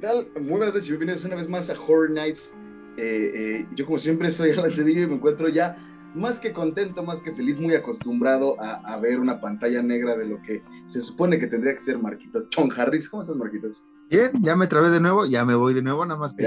[0.00, 0.28] tal?
[0.40, 2.54] Muy buenas noches, bienvenidos una vez más a Horror Nights.
[2.96, 5.76] Eh, eh, yo como siempre soy Alan Cedillo y me encuentro ya
[6.14, 10.26] más que contento, más que feliz, muy acostumbrado a, a, ver una pantalla negra de
[10.26, 12.48] lo que se supone que tendría que ser Marquitos.
[12.48, 13.84] Chon Harris, ¿cómo estás Marquitos?
[14.08, 16.42] Bien, ya me trabé de nuevo, ya me voy de nuevo, nada más que...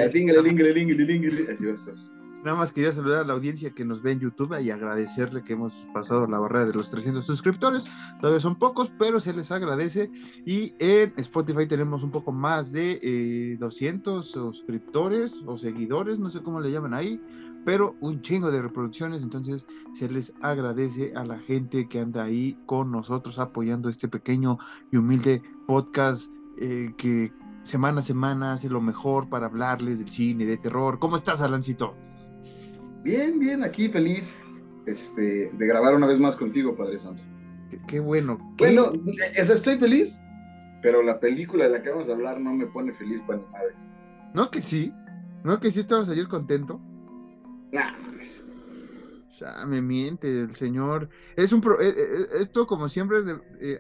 [1.54, 2.12] Así estás.
[2.44, 5.54] Nada más quería saludar a la audiencia que nos ve en YouTube y agradecerle que
[5.54, 7.86] hemos pasado la barrera de los 300 suscriptores.
[8.20, 10.12] Todavía son pocos, pero se les agradece.
[10.46, 16.42] Y en Spotify tenemos un poco más de eh, 200 suscriptores o seguidores, no sé
[16.42, 17.22] cómo le llaman ahí,
[17.64, 19.24] pero un chingo de reproducciones.
[19.24, 24.58] Entonces se les agradece a la gente que anda ahí con nosotros apoyando este pequeño
[24.92, 27.32] y humilde podcast eh, que
[27.64, 31.00] semana a semana hace lo mejor para hablarles del cine, de terror.
[31.00, 31.96] ¿Cómo estás, Alancito?
[33.04, 34.40] Bien, bien, aquí feliz
[34.86, 37.22] este, de grabar una vez más contigo, Padre Santo.
[37.88, 38.38] Qué, bueno.
[38.58, 40.22] Bueno, eh, estoy feliz,
[40.82, 43.76] pero la película de la que vamos a hablar no me pone feliz para madre.
[44.34, 44.94] No que sí,
[45.44, 46.80] no que sí estabas ayer contento.
[47.74, 48.46] Nah, mames.
[49.38, 51.10] Ya me miente el señor.
[51.36, 51.82] Es un pro...
[51.82, 53.18] Eh, eh, esto como siempre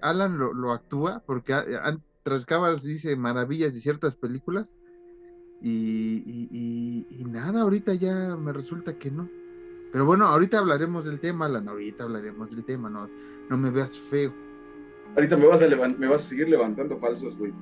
[0.01, 1.53] Alan lo, actúa porque
[2.23, 4.75] tras cámaras dice maravillas de ciertas películas
[5.66, 9.30] y, nada, ahorita ya me resulta que no.
[9.92, 13.09] Pero bueno, ahorita hablaremos del tema, Alan, ahorita hablaremos del tema, no,
[13.50, 14.34] no me veas feo.
[15.16, 17.53] Ahorita me vas a, me vas a seguir levantando falsos, güey.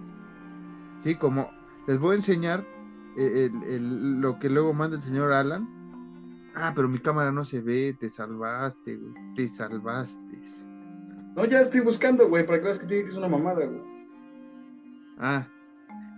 [1.03, 1.49] Sí, como
[1.87, 2.65] les voy a enseñar
[3.17, 3.49] eh,
[3.81, 5.67] lo que luego manda el señor Alan.
[6.55, 10.41] Ah, pero mi cámara no se ve, te salvaste, güey, te salvaste.
[11.35, 13.81] No, ya estoy buscando, güey, para que veas que tiene que es una mamada, güey.
[15.17, 15.47] Ah,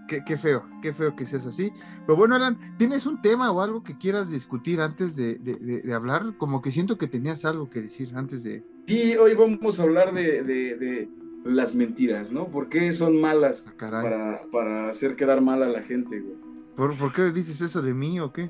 [0.07, 1.71] Qué, feo, qué feo que seas así.
[2.05, 6.35] Pero bueno, Alan, ¿tienes un tema o algo que quieras discutir antes de, hablar?
[6.37, 8.63] Como que siento que tenías algo que decir antes de...
[8.87, 11.09] Sí, hoy vamos a hablar de,
[11.45, 12.47] las mentiras, ¿no?
[12.47, 16.35] ¿Por qué son malas ah, para, para, hacer quedar mal a la gente, güey?
[16.75, 18.49] ¿Por, qué dices eso de mí o qué?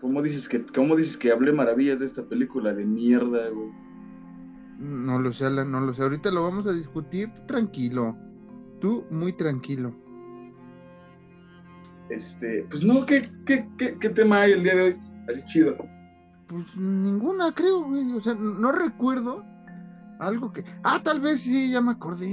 [0.00, 3.70] ¿Cómo dices que, cómo dices que hablé maravillas de esta película de mierda, güey?
[4.78, 6.02] No lo sé, Alan, no lo sé.
[6.02, 8.16] Ahorita lo vamos a discutir tranquilo.
[8.80, 9.92] Tú muy tranquilo.
[12.10, 14.96] Este, pues no, ¿qué, qué, qué, tema hay el día de hoy?
[15.28, 15.76] Así chido.
[16.46, 18.12] Pues ninguna, creo, güey.
[18.12, 19.44] O sea, no recuerdo
[20.18, 20.64] algo que.
[20.82, 22.28] Ah, tal vez sí, ya me acordé.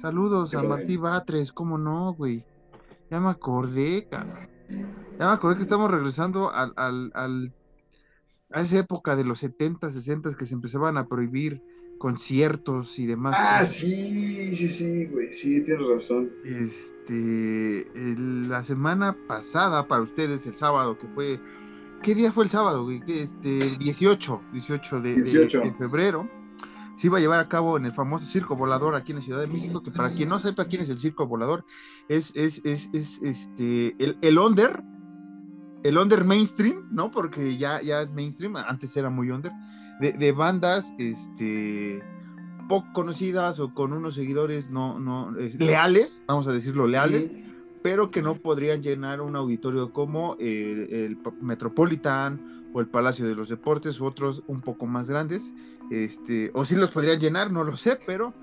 [0.00, 2.44] Saludos a Martí Batres, ¿cómo no, güey?
[3.10, 4.48] Ya me acordé, cara.
[4.68, 7.54] Ya me acordé que estamos regresando al, al, al,
[8.52, 11.62] a esa época de los 70, 60 que se empezaban a prohibir
[11.98, 13.36] conciertos y demás.
[13.38, 16.30] Ah, sí, sí, sí, güey, sí, tienes razón.
[16.44, 21.40] Este, la semana pasada para ustedes, el sábado, que fue,
[22.02, 23.02] ¿qué día fue el sábado, güey?
[23.06, 26.30] Este, el 18, 18 de, de, febrero,
[26.96, 29.40] se iba a llevar a cabo en el famoso Circo Volador aquí en la Ciudad
[29.40, 31.64] de México, que para quien no sepa quién es el Circo Volador,
[32.08, 34.82] es, es, es, es este, el, el under,
[35.82, 37.10] el under mainstream, ¿no?
[37.10, 39.52] Porque ya, ya es mainstream, antes era muy under
[40.00, 42.02] de, bandas este,
[42.68, 47.30] poco conocidas o con unos seguidores no, no leales, vamos a decirlo, leales,
[47.82, 53.48] pero que no podrían llenar un auditorio como el, Metropolitan o el Palacio de los
[53.48, 55.54] Deportes u otros un poco más grandes.
[55.90, 58.34] Este, o si los podrían llenar, no lo sé, pero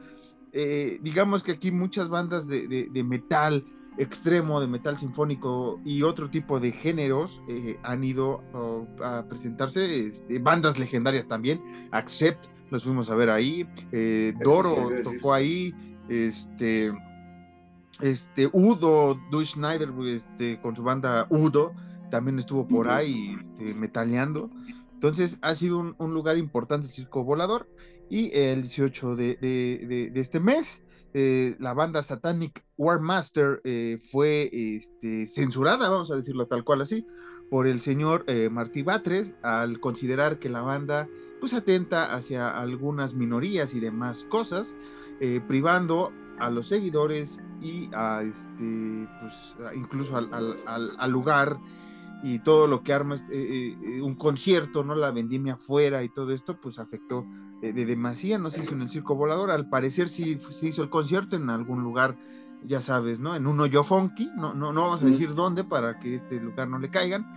[0.52, 3.64] eh, digamos que aquí muchas bandas de, de metal
[3.98, 10.08] extremo de metal sinfónico y otro tipo de géneros eh, han ido oh, a presentarse,
[10.08, 11.62] este, bandas legendarias también,
[11.92, 15.74] Accept, los fuimos a ver ahí, eh, Doro tocó ahí,
[16.10, 16.92] este,
[18.02, 21.74] este, Udo, Du Schneider, este, con su banda Udo,
[22.10, 24.50] también estuvo por ahí este, metaleando.
[24.94, 27.70] Entonces ha sido un, lugar importante el circo volador.
[28.08, 30.85] Y el 18 de, de este mes
[31.18, 36.82] eh, la banda Satanic War Master eh, fue este, censurada, vamos a decirlo tal cual
[36.82, 37.08] así,
[37.50, 41.08] por el señor eh, Martí Batres al considerar que la banda
[41.40, 44.76] pues atenta hacia algunas minorías y demás cosas,
[45.48, 51.58] privando a los seguidores y a este pues incluso al, lugar
[52.26, 53.18] y todo lo que arma
[54.02, 54.96] un concierto, ¿no?
[54.96, 57.24] La vendimia afuera y todo esto, pues afectó
[57.62, 60.90] de, demasía, no se hizo en el circo volador, al parecer sí se hizo el
[60.90, 62.18] concierto en algún lugar,
[62.64, 63.36] ya sabes, ¿no?
[63.36, 66.68] En un hoyo funky, no, no, no vamos a decir dónde para que este lugar
[66.68, 67.28] no le caigan,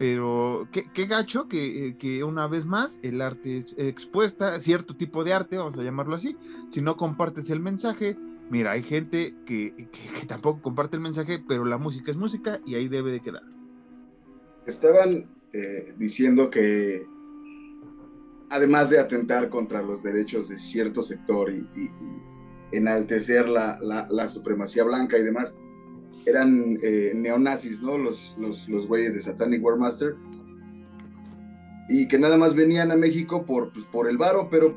[0.00, 4.96] pero qué, qué gacho que, eh, que, una vez más el arte es expuesta, cierto
[4.96, 6.36] tipo de arte, vamos a llamarlo así,
[6.70, 8.18] si no compartes el mensaje,
[8.50, 9.88] mira, hay gente que,
[10.18, 13.53] que tampoco comparte el mensaje, pero la música es música y ahí debe de quedar.
[14.66, 17.06] Estaban eh, diciendo que
[18.50, 21.68] además de atentar contra los derechos de cierto sector y,
[22.72, 25.54] enaltecer la, supremacía blanca y demás,
[26.26, 27.98] eran eh, neonazis, ¿no?
[27.98, 30.16] Los, los, los güeyes de Satanic Warmaster.
[31.88, 34.76] Y que nada más venían a México por, pues, por el varo, pero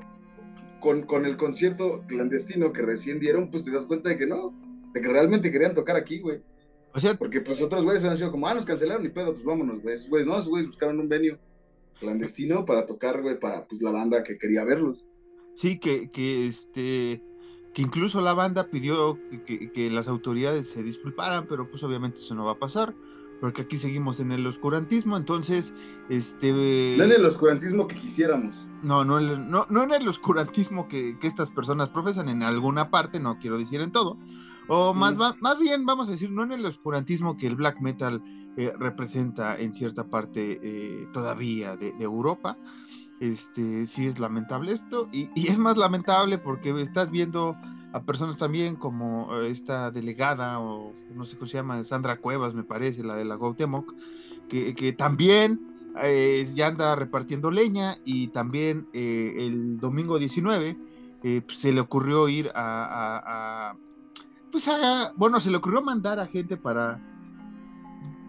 [0.80, 4.54] con, con el concierto clandestino que recién dieron, pues te das cuenta de que no,
[4.94, 6.42] de que realmente querían tocar aquí, güey.
[6.94, 9.46] O sea, porque pues otros güeyes han sido como, ah, nos cancelaron y pedo, pues
[9.46, 9.96] vámonos, güey.
[9.96, 11.38] Esos güeyes, no, esos güeyes buscaron un venio
[12.00, 15.06] clandestino para tocar, güey, para pues la banda que quería verlos.
[15.56, 17.22] Sí, que, que este,
[17.74, 22.36] que incluso la banda pidió que, que, las autoridades se disculparan, pero pues obviamente eso
[22.36, 22.94] no va a pasar,
[23.40, 25.74] porque aquí seguimos en el oscurantismo, entonces,
[26.10, 26.96] este...
[26.98, 28.56] No en el oscurantismo que quisiéramos.
[28.84, 33.20] No, no, no, no en el oscurantismo que, que estas personas profesan en alguna parte,
[33.20, 34.18] no quiero decir en todo,
[34.68, 38.22] o más, más bien, vamos a decir, no en el oscurantismo que el black metal
[38.58, 42.58] eh, representa en cierta parte eh, todavía de, Europa.
[43.20, 47.56] Este, sí es lamentable esto, y, es más lamentable porque estás viendo
[47.94, 52.54] a personas también como eh, esta delegada, o no sé cómo se llama, Sandra Cuevas,
[52.54, 53.94] me parece, la de la Gautemoc,
[54.50, 55.62] que, que también
[56.54, 60.78] ya anda repartiendo leña, y también el domingo 19
[61.22, 63.76] pues, se le ocurrió ir a
[64.52, 64.70] pues
[65.16, 67.02] bueno, se le ocurrió mandar a gente para,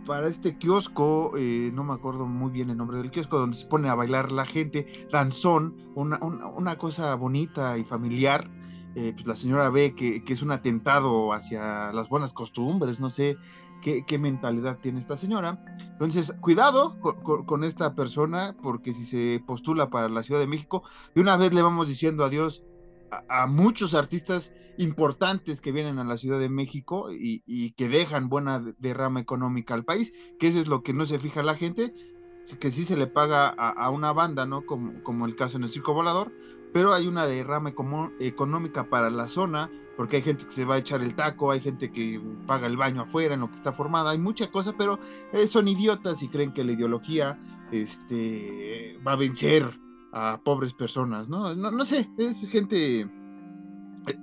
[0.09, 3.67] para este kiosco, eh, no me acuerdo muy bien el nombre del kiosco, donde se
[3.67, 8.51] pone a bailar la gente, danzón, una, una, cosa bonita y familiar.
[8.95, 13.37] Eh, pues la señora ve que, es un atentado hacia las buenas costumbres, no sé
[13.83, 15.63] qué, mentalidad tiene esta señora.
[15.79, 20.83] Entonces, cuidado con, esta persona, porque si se postula para la Ciudad de México,
[21.15, 22.65] de una vez le vamos diciendo adiós
[23.29, 28.61] a muchos artistas importantes que vienen a la Ciudad de México y, que dejan buena
[28.79, 31.93] derrama económica al país, que eso es lo que no se fija la gente,
[32.61, 34.65] que sí se le paga a, una banda, ¿no?
[34.65, 36.33] Como, el caso en el Circo Volador,
[36.73, 37.75] pero hay una derrama
[38.21, 41.61] económica para la zona, porque hay gente que se va a echar el taco, hay
[41.61, 45.01] gente que paga el baño afuera en lo que está formada, hay mucha cosa, pero
[45.33, 47.39] eh, son idiotas y creen que la ideología
[47.73, 49.79] este, va a vencer
[50.13, 51.29] a pobres personas.
[51.29, 53.09] No, no sé, es gente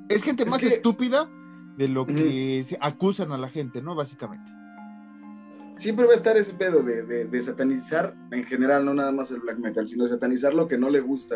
[0.10, 1.30] es gente más estúpida
[1.78, 3.96] de lo que se acusan a la gente, ¿no?
[3.96, 4.52] Básicamente.
[5.78, 9.58] Siempre va a estar ese pedo de, satanizar en general, no nada más el black
[9.58, 11.36] metal, sino de satanizar lo que no le gusta,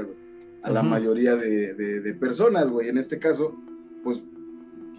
[0.63, 2.89] a la mayoría de, personas, güey.
[2.89, 3.57] En este caso,
[4.03, 4.23] pues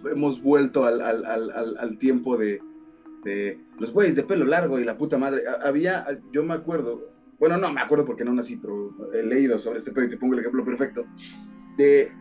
[0.05, 2.61] hemos vuelto al, tiempo de,
[3.79, 5.43] los güeyes de pelo largo y la puta madre.
[5.63, 7.09] Había, yo me acuerdo,
[7.39, 10.17] bueno, no me acuerdo porque no nací, pero he leído sobre este pedo y te
[10.17, 11.05] pongo el ejemplo perfecto,
[11.77, 12.11] de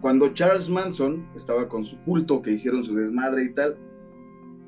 [0.00, 3.78] cuando Charles Manson estaba con su culto, que hicieron su desmadre y tal,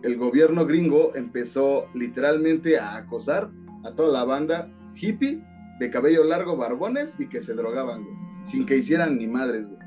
[0.03, 3.51] el gobierno gringo empezó literalmente a acosar
[3.85, 5.43] a toda la banda hippie
[5.79, 8.07] de cabello largo, barbones y que se drogaban,
[8.45, 9.81] sin que hicieran ni madres, güey.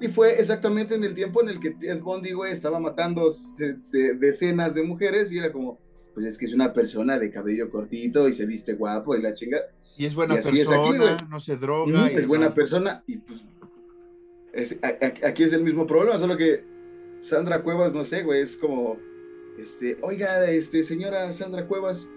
[0.00, 3.32] Y fue exactamente en el tiempo en el que Ted Bundy, güey, estaba matando
[4.18, 5.80] decenas de mujeres y era como,
[6.14, 9.34] pues es que es una persona de cabello cortito y se viste guapo y la
[9.34, 9.58] chinga.
[9.96, 12.08] Y es buena persona, no se droga.
[12.08, 13.44] es buena persona y pues
[15.24, 16.64] aquí es el mismo problema, solo que
[17.20, 18.96] Sandra Cuevas, no sé, güey, es como,
[19.58, 22.10] este, oiga, este, señora Sandra Cuevas,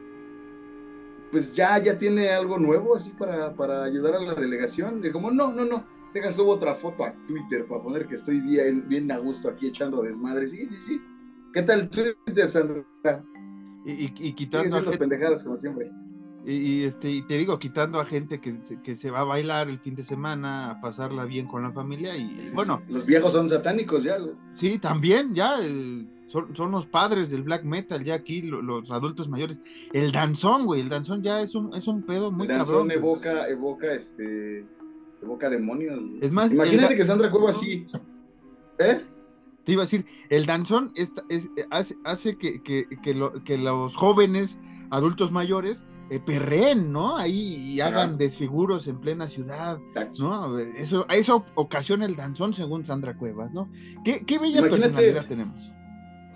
[1.31, 5.03] pues ya, ya tiene algo nuevo así para, para ayudar a la delegación.
[5.03, 8.39] Y como, no, no, no, deja subo otra foto a Twitter para poner que estoy
[8.41, 10.51] bien, bien a gusto aquí echando desmadres.
[10.51, 11.01] Sí, sí, sí.
[11.53, 12.85] ¿Qué tal Twitter, Sandra?
[13.85, 14.91] Y, y, quitando...
[14.91, 15.89] pendejadas como siempre.
[16.45, 19.69] Y, este, y te digo, quitando a gente que se, que se va a bailar
[19.69, 22.81] el fin de semana, a pasarla bien con la familia y bueno.
[22.89, 24.17] Los viejos son satánicos ya,
[24.55, 25.57] Sí, también, ya,
[26.27, 29.59] son, son, los padres del black metal, ya aquí los adultos mayores.
[29.93, 33.47] El danzón, güey, el danzón ya es un, es un pedo muy el danzón evoca,
[33.47, 34.65] evoca, este,
[35.21, 35.99] evoca demonios.
[36.21, 37.85] Es más, imagínate que Sandra Cueva así,
[38.79, 39.01] ¿eh?
[39.63, 41.11] Te iba a decir, el danzón es,
[41.69, 42.87] hace, hace que, que,
[43.45, 44.57] que los jóvenes
[44.89, 47.15] adultos mayores eh, perren, ¿no?
[47.15, 49.79] Ahí y hagan desfiguros en plena ciudad,
[50.19, 50.59] ¿no?
[50.59, 53.71] Eso, eso ocasiona el danzón según Sandra Cuevas, ¿no?
[54.03, 55.71] Qué, qué bella personalidad tenemos.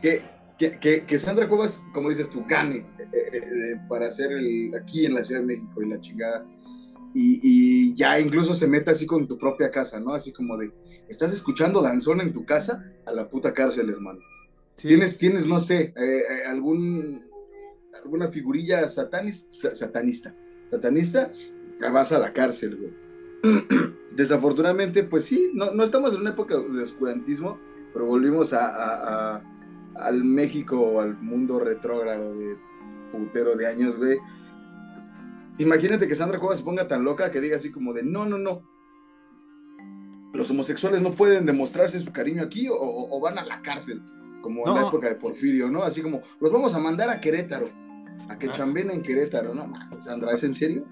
[0.01, 0.23] Que,
[0.57, 2.85] que, que, Sandra Cuevas, como dices tú, gane eh,
[3.33, 6.45] eh, para hacer el, aquí en la Ciudad de México y la chingada.
[7.13, 10.13] Y, y, ya incluso se meta así con tu propia casa, ¿no?
[10.13, 10.71] Así como de,
[11.09, 12.81] ¿estás escuchando danzón en tu casa?
[13.05, 14.21] A la puta cárcel, hermano.
[14.77, 15.93] Tienes, tienes, no sé,
[16.47, 17.34] algún
[18.05, 20.35] alguna figurilla satanista, satanista,
[20.65, 21.31] satanista,
[21.91, 22.93] vas a la cárcel, güey.
[24.15, 27.59] Desafortunadamente, pues sí, no, no, estamos en una época de oscurantismo,
[27.91, 29.41] pero volvimos a,
[29.95, 32.57] al México o al mundo retrógrado de
[33.11, 34.17] putero de años, güey.
[35.57, 38.37] Imagínate que Sandra Cuevas se ponga tan loca que diga así como de, no, no,
[38.37, 38.63] no,
[40.33, 44.01] los homosexuales no pueden demostrarse su cariño aquí o van a la cárcel
[44.45, 45.81] como en la época de Porfirio, ¿no?
[45.81, 47.67] Así como, los vamos a mandar a Querétaro,
[48.29, 48.51] a que ah.
[48.51, 49.71] chamben en Querétaro, ¿no?
[49.99, 50.85] Sandra, ¿es en serio?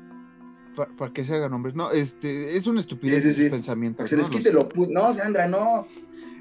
[0.97, 1.75] Para, que se hagan hombres.
[1.75, 4.05] No, este, es una estupidez sí, pensamiento.
[4.07, 5.87] se les quite lo No, Sandra, no.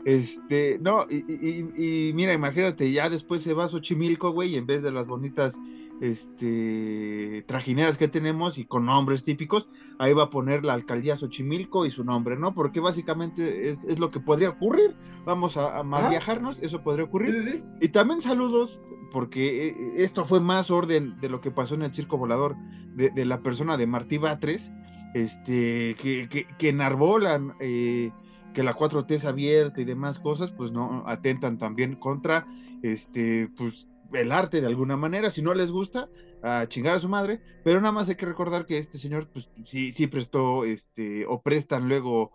[0.04, 4.56] Este, no, y, y, y, mira, imagínate, ya después se va a Xochimilco, güey, y
[4.56, 5.54] en vez de las bonitas
[6.02, 9.68] este, trajineras que tenemos y con nombres típicos,
[9.99, 12.54] ahí va a poner la alcaldía Xochimilco y su nombre, ¿no?
[12.54, 14.96] Porque básicamente es, lo que podría ocurrir.
[15.25, 17.62] Vamos a, mal viajarnos, eso podría ocurrir.
[17.80, 18.80] Y también saludos,
[19.12, 22.57] porque eh, esto fue más orden de lo que pasó en el circo volador
[22.95, 24.73] de, la persona de Martí Batres,
[25.14, 27.54] este, que, que, que enarbolan.
[27.61, 28.11] Eh,
[28.52, 32.47] que la 4T es abierta y demás cosas, pues no atentan también contra
[32.83, 36.09] este, pues el arte de alguna manera, si no les gusta,
[36.42, 39.49] a chingar a su madre, pero nada más hay que recordar que este señor, pues
[39.64, 42.33] sí, sí prestó, este, o prestan luego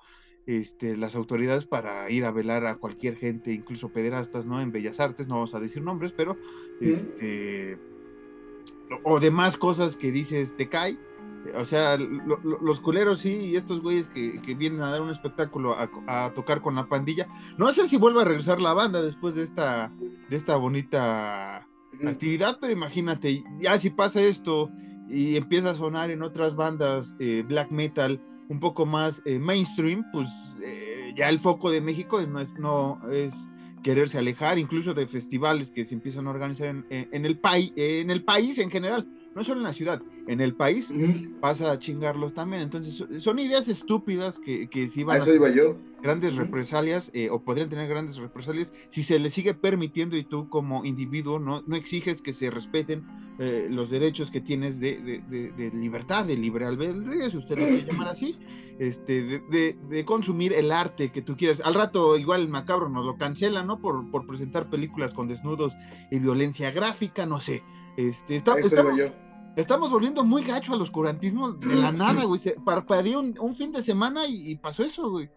[0.48, 4.62] este, las autoridades para ir a velar a cualquier gente, incluso pederastas, ¿no?
[4.62, 6.38] En Bellas Artes, no vamos a decir nombres, pero,
[6.80, 7.77] este,
[9.04, 10.98] o demás cosas que dices, te cae,
[11.54, 16.32] o sea, los culeros sí, y estos güeyes que, vienen a dar un espectáculo a,
[16.34, 17.27] tocar con la pandilla.
[17.58, 19.92] No sé si vuelve a regresar la banda después de esta,
[20.30, 21.68] de esta bonita
[22.06, 24.70] actividad, pero imagínate, ya si pasa esto
[25.10, 30.06] y empieza a sonar en otras bandas eh, black metal un poco más eh, mainstream,
[30.12, 30.27] pues
[30.63, 33.48] eh, ya el foco de México no es, no es
[33.84, 38.24] quererse alejar, incluso de festivales que se empiezan a organizar en, el, país en el
[38.24, 40.93] país en general, no solo en la ciudad, en el país,
[41.39, 42.62] pasa a chingarlos también.
[42.62, 45.77] Entonces, son ideas estúpidas que, que si van a, iba yo.
[46.01, 50.50] grandes represalias eh, o podrían tener grandes represalias si se les sigue permitiendo y tú
[50.50, 53.05] como individuo no, no exiges que se respeten
[53.39, 57.86] eh, los derechos que tienes de, de, libertad, de libre albedrío, si usted lo quiere
[57.86, 58.36] llamar así,
[58.79, 61.62] este, de, consumir el arte que tú quieras.
[61.63, 63.79] Al rato, igual el macabro nos lo cancela, ¿no?
[63.79, 65.74] Por, por presentar películas con desnudos
[66.10, 67.62] y violencia gráfica, no sé.
[67.96, 69.00] Este, está, estamos,
[69.57, 72.39] estamos, volviendo muy gacho al oscurantismo de la nada, güey.
[72.39, 75.29] Se parpadeó un, un fin de semana y, pasó eso, güey.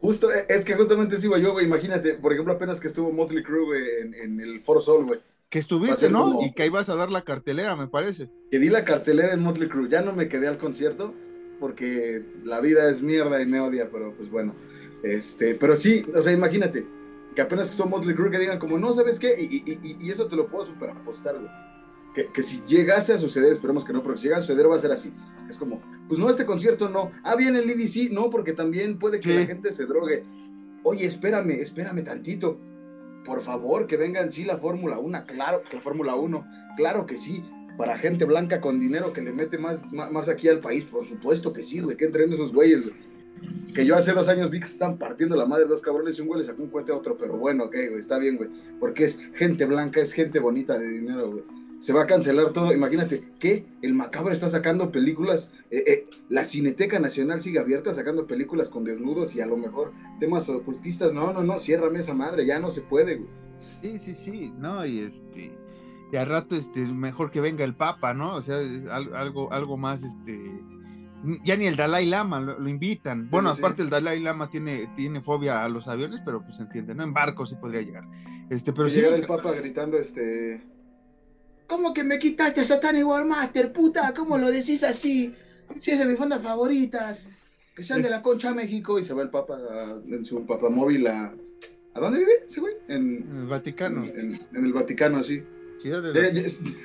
[0.00, 3.12] Justo, e, es que justamente sí, güey, yo, güey, imagínate, por ejemplo, apenas que estuvo
[3.12, 5.20] Motley Crue, güey, en, en el Foro Sol, güey
[5.50, 6.36] que estuviste, ¿no?
[6.42, 8.28] Y que ibas a dar la cartelera, me parece.
[8.50, 9.88] Que di la cartelera en Motley Crue.
[9.88, 11.14] Ya no me quedé al concierto
[11.58, 14.54] porque la vida es mierda y me odia, pero pues bueno.
[15.02, 16.84] Este, pero sí, o sea, imagínate
[17.34, 19.34] que apenas estuvo Motley Crue que digan como, no, ¿sabes qué?
[19.38, 21.50] Y, eso te lo puedo super apostar, güey.
[22.18, 24.74] Que, que, si llegase a suceder, esperemos que no, pero si llega a suceder va
[24.74, 25.12] a ser así.
[25.48, 27.12] Es como, pues no, este concierto no.
[27.22, 30.24] Ah, bien el EDC, no, porque también puede que la gente se drogue.
[30.82, 32.58] Oye, espérame, espérame tantito
[33.28, 36.46] por favor, que vengan sí la Fórmula 1, claro, la Fórmula 1,
[36.78, 37.44] claro que sí,
[37.76, 41.52] para gente blanca con dinero que le mete más, más, aquí al país, por supuesto
[41.52, 42.82] que sí, güey, que entren esos güeyes,
[43.74, 46.18] Que yo hace dos años vi que se están partiendo la madre de dos cabrones
[46.18, 48.36] y un güey le sacó un cuete a otro, pero bueno, ok, güey, está bien,
[48.36, 48.48] güey,
[48.80, 51.44] porque es gente blanca, es gente bonita de dinero, güey
[51.78, 52.72] se va a cancelar todo.
[52.72, 58.26] Imagínate que el macabro está sacando películas, eh, eh, la Cineteca Nacional sigue abierta sacando
[58.26, 61.12] películas con desnudos y a lo mejor temas ocultistas.
[61.12, 63.30] No, no, no, ciérrame esa madre, ya no se puede, güey.
[63.82, 65.52] Sí, sí, sí, no, y este,
[66.12, 68.36] y al rato, este, mejor que venga el Papa, ¿no?
[68.36, 70.38] O sea, es algo, algo más, este,
[71.44, 73.28] ya ni el Dalai Lama lo, invitan.
[73.30, 77.02] Bueno, aparte el Dalai Lama tiene, tiene fobia a los aviones, pero pues entiende, ¿no?
[77.02, 78.04] En barco sí podría llegar.
[78.48, 80.62] Este, pero si el Papa gritando, este
[81.68, 84.14] ¿Cómo que me quitaste a Satanic Warmaster, puta?
[84.14, 85.34] ¿Cómo lo decís así?
[85.78, 87.28] Si es de mis bandas favoritas.
[87.76, 89.58] Que sean de la Concha México y se va el Papa
[90.08, 91.34] en su papamóvil a.
[91.94, 92.74] ¿A dónde vive ese güey?
[92.88, 94.04] En, el Vaticano.
[94.04, 95.42] En, el Vaticano, sí.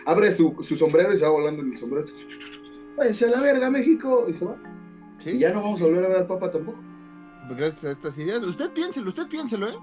[0.06, 2.06] abre su, sombrero y se va volando en el sombrero.
[2.98, 4.26] Váyase a la verga, México.
[4.28, 4.58] Y se va.
[5.26, 6.78] Y ya no vamos a volver a ver al Papa tampoco.
[7.58, 8.44] Gracias a estas ideas.
[8.44, 9.76] Usted piénselo, usted piénselo, ¿eh?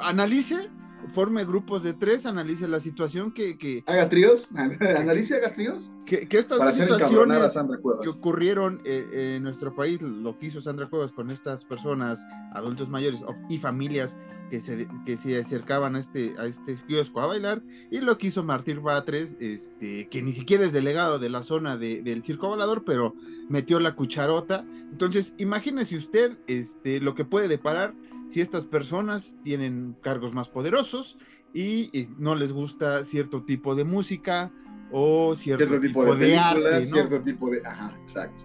[0.00, 0.68] Analice
[1.08, 3.58] forme grupos de tres, analice la situación que...
[3.58, 5.90] que haga tríos, analice, haga tríos.
[6.06, 7.54] Que, estas Para situaciones
[8.02, 12.88] que ocurrieron eh, en nuestro país, lo que hizo Sandra Cuevas con estas personas, adultos
[12.88, 14.16] mayores y familias
[14.50, 18.28] que se, que se acercaban a este, a este kiosco a bailar, y lo que
[18.28, 22.48] hizo Martín Batres, este, que ni siquiera es delegado de la zona de, del circo
[22.48, 23.14] volador, pero
[23.48, 24.64] metió la cucharota.
[24.90, 27.94] Entonces, imagínese usted este, lo que puede deparar
[28.30, 31.18] si estas personas tienen cargos más poderosos
[31.52, 34.52] y, no les gusta cierto tipo de música
[34.92, 37.60] o cierto, tipo, de, arte, cierto tipo de...
[37.64, 38.44] Ajá, exacto.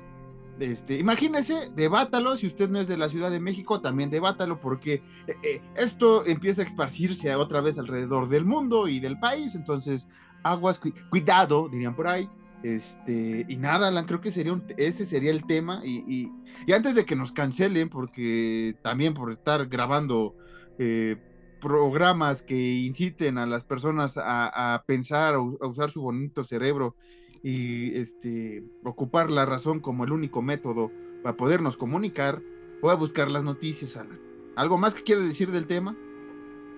[0.60, 5.04] Este, imagínese, debátalo, si usted no es de la Ciudad de México, también debátalo, porque
[5.28, 10.08] eh, eh, esto empieza a esparcirse otra vez alrededor del mundo y del país, entonces
[10.44, 12.30] aguas, cuidado, dirían por ahí,
[12.66, 15.82] este, y nada, Alan, creo que sería ese sería el tema.
[15.84, 16.32] Y,
[16.66, 20.36] y, antes de que nos cancelen, porque también por estar grabando,
[20.80, 21.16] eh,
[21.62, 26.96] programas que inciten a las personas a, pensar, a usar su bonito cerebro
[27.44, 30.92] y este, ocupar la razón como el único método
[31.24, 32.42] para podernos comunicar,
[32.82, 34.20] voy a buscar las noticias, Alan.
[34.56, 35.96] ¿Algo más que quieres decir del tema?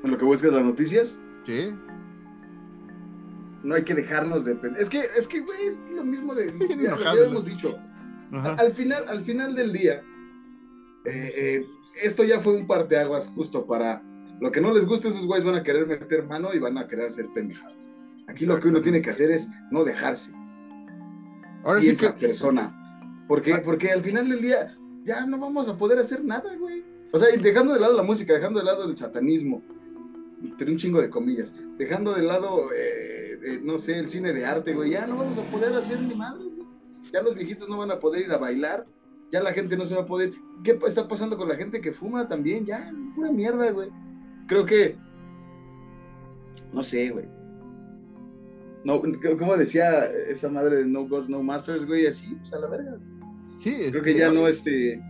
[0.04, 1.18] ¿En lo que buscas las noticias?
[1.46, 1.70] Sí.
[3.64, 4.58] No hay que dejarnos de...
[4.78, 6.48] Es que, es que, güey, es lo mismo de...
[6.82, 7.78] ya, ya hemos dicho.
[8.32, 10.04] Al final, al final del día,
[11.06, 11.66] eh, eh,
[12.04, 14.04] esto ya fue un parteaguas justo para
[14.40, 16.88] lo que no les gusta, esos güeyes van a querer meter mano y van a
[16.88, 17.92] querer hacer pendejadas.
[18.28, 20.32] Aquí lo que uno tiene que hacer es no dejarse.
[21.64, 22.10] Ahora sí que...
[22.10, 22.74] persona.
[23.28, 23.62] Porque, ah.
[23.64, 26.84] porque al final del día ya no vamos a poder hacer nada, güey.
[27.12, 29.64] O sea, dejando de lado la música, dejando de lado el satanismo,
[30.44, 33.17] entre un chingo de comillas, dejando de lado, eh,
[33.64, 36.56] no sé, el cine de arte, güey, ya no vamos a poder hacer ni madres,
[36.56, 36.68] güey.
[37.12, 38.86] Ya los viejitos no van a poder ir a bailar,
[39.32, 40.34] ya la gente no se va a poder.
[40.64, 42.66] ¿Qué está pasando con la gente que fuma también?
[42.66, 43.90] Ya, pura mierda, güey.
[44.48, 44.98] Creo que.
[46.74, 47.26] No sé, güey.
[48.84, 49.02] No,
[49.38, 52.98] como decía esa madre de No Gods, No Masters, güey, así, pues a la verga.
[53.58, 55.02] Sí, Creo que ya no, este.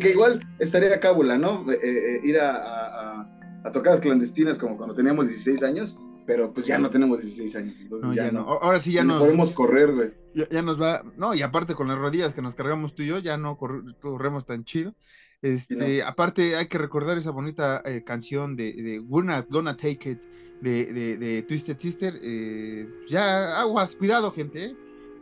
[0.00, 1.70] Que, igual estaría cábula, ¿no?
[1.70, 3.30] Eh, eh, ir a, a,
[3.64, 7.76] a, tocadas clandestinas como cuando teníamos 16 años, pero pues ya no tenemos 16 años,
[7.80, 8.40] entonces ya, no.
[8.40, 9.18] Ahora sí ya no.
[9.18, 10.12] Podemos correr, güey.
[10.50, 13.18] Ya, nos va, no, y aparte con las rodillas que nos cargamos tú y yo,
[13.18, 14.94] ya no corremos tan chido.
[15.42, 20.10] Este, aparte hay que recordar esa bonita eh, canción de, de, We're Not Gonna Take
[20.10, 20.22] It
[20.62, 22.18] de, de, Twisted Sister.
[22.22, 24.76] Eh, ya, aguas, cuidado, gente, eh.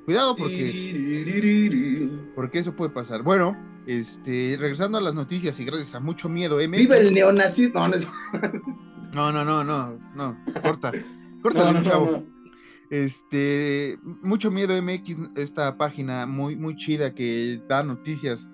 [0.05, 3.23] Cuidado porque, porque eso puede pasar.
[3.23, 3.57] Bueno,
[3.87, 6.77] este, regresando a las noticias y gracias a mucho miedo, M.
[6.77, 7.87] ¡Viva el neonazismo!
[7.89, 7.97] No,
[9.13, 10.93] no, no, no, no, corta,
[11.43, 12.25] corta, chavo.
[12.91, 18.51] Este, mucho miedo MX, esta página muy, muy chida que da noticias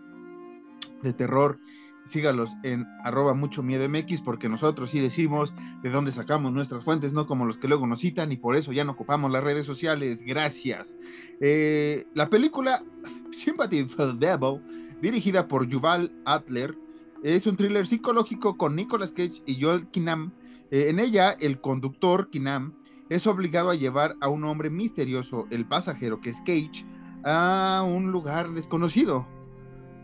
[1.02, 1.58] de terror.
[2.04, 7.12] Sígalos en arroba mucho miedo MX porque nosotros sí decimos de dónde sacamos nuestras fuentes,
[7.12, 9.66] no como los que luego nos citan y por eso ya no ocupamos las redes
[9.66, 10.22] sociales.
[10.22, 10.96] Gracias.
[11.40, 12.82] Eh, la película
[13.30, 14.62] Sympathy for the Devil,
[15.02, 16.74] dirigida por Yuval Adler,
[17.22, 20.32] es un thriller psicológico con Nicolas Cage y Joel Kinam
[20.70, 22.74] eh, en ella, el conductor, Kinam,
[23.08, 26.84] es obligado a llevar a un hombre misterioso, el pasajero, que es Cage,
[27.24, 29.26] a un lugar desconocido.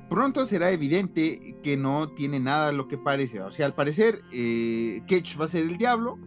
[0.08, 3.40] Pronto será evidente que no tiene nada lo que parece.
[3.42, 6.18] O sea, al parecer, eh, Cage va a ser el diablo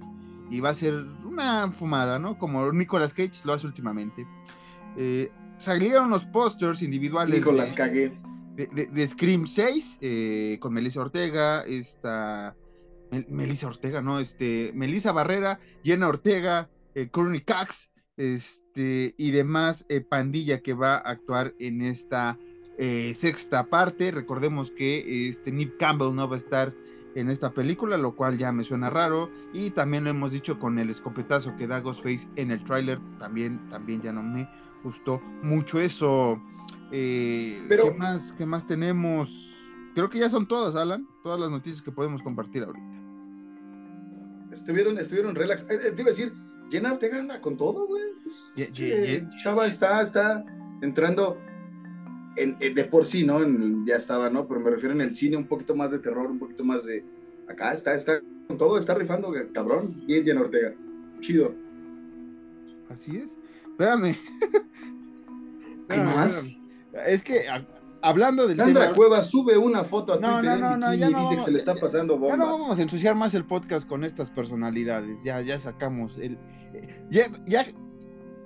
[0.50, 0.94] y va a ser
[1.26, 2.38] una fumada, ¿no?
[2.38, 4.28] Como Nicolas Cage lo hace últimamente.
[4.98, 7.36] Eh, salieron los pósters individuales.
[7.38, 8.12] Nicolas de,
[8.56, 10.00] de, de, Scream 6
[10.60, 12.56] con Melissa Ortega, esta
[13.30, 20.02] Melissa Ortega, no, este, Melissa Barrera, Jenna Ortega, eh, Courtney Cox, este, y demás eh,
[20.02, 22.38] pandilla que va a actuar en esta
[22.78, 24.12] eh, sexta parte.
[24.12, 26.74] Recordemos que este Nip Campbell no va a estar
[27.16, 29.30] en esta película, lo cual ya me suena raro.
[29.54, 33.70] Y también lo hemos dicho con el escopetazo que da Ghostface en el tráiler, también,
[33.70, 34.50] también ya no me
[34.84, 36.42] gustó mucho eso.
[36.90, 39.54] Pero, ¿qué más, ¿Qué más tenemos?
[39.94, 42.97] Creo que ya son todas, Alan, todas las noticias que podemos compartir ahorita.
[44.58, 45.62] Estuvieron, estuvieron relax.
[45.64, 46.34] Eh, eh, te iba a decir,
[46.70, 48.04] Jenna Ortega anda con todo, güey.
[49.42, 50.44] Chava está, está
[50.82, 51.38] entrando
[52.36, 53.40] en, de por sí, ¿no?
[53.86, 54.48] ya estaba, ¿no?
[54.48, 57.06] Pero me refiero en el cine un poquito más de terror, un poquito más de.
[57.48, 59.96] Acá está, está con todo, está rifando, cabrón.
[60.06, 60.74] Bien, Jenna Ortega.
[61.22, 61.54] Chido.
[62.90, 63.38] Así es.
[63.72, 64.18] Espérame.
[65.90, 66.46] ¿Hay más?
[67.06, 67.42] Es que
[68.08, 70.60] hablando del Sandra Cueva sube una foto a Twitter
[70.94, 72.36] y dice que se le está pasando bomba.
[72.36, 75.24] Ya no vamos a ensuciar más el podcast con estas personalidades.
[75.24, 76.38] Ya, ya sacamos el.
[77.10, 77.66] Ya, ya,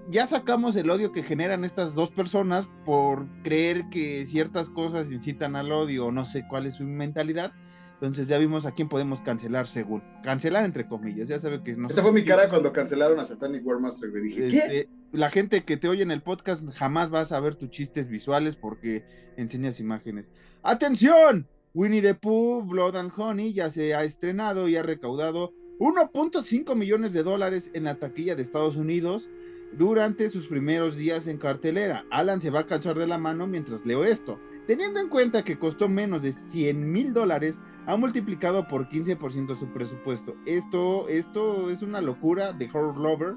[0.10, 5.56] ya sacamos el odio que generan estas dos personas por creer que ciertas cosas incitan
[5.56, 7.54] al odio o no sé cuál es su mentalidad.
[8.02, 10.02] Entonces ya vimos a quién podemos cancelar según.
[10.24, 11.88] Cancelar entre comillas, ya sabe que no.
[11.88, 14.58] Esta fue mi cara cuando cancelaron a Satanic Warmaster, me dije, ¿qué?
[14.58, 18.08] Este, la gente que te oye en el podcast jamás vas a ver tus chistes
[18.08, 19.06] visuales porque
[19.38, 20.32] enseñas imágenes.
[20.64, 21.48] ¡Atención!
[21.76, 27.14] Winnie the Pooh, Blood and Honey ya se ha estrenado y ha recaudado 1.5 millones
[27.14, 29.30] de dólares en la taquilla de Estados Unidos
[29.78, 32.04] durante sus primeros días en cartelera.
[32.10, 34.40] Alan se va a cansar de la mano mientras leo esto.
[34.66, 39.68] Teniendo en cuenta que costó menos de 100 mil dólares, ha multiplicado por 15% su
[39.68, 40.36] presupuesto.
[40.46, 43.36] Esto, esto es una locura de Horror Lover,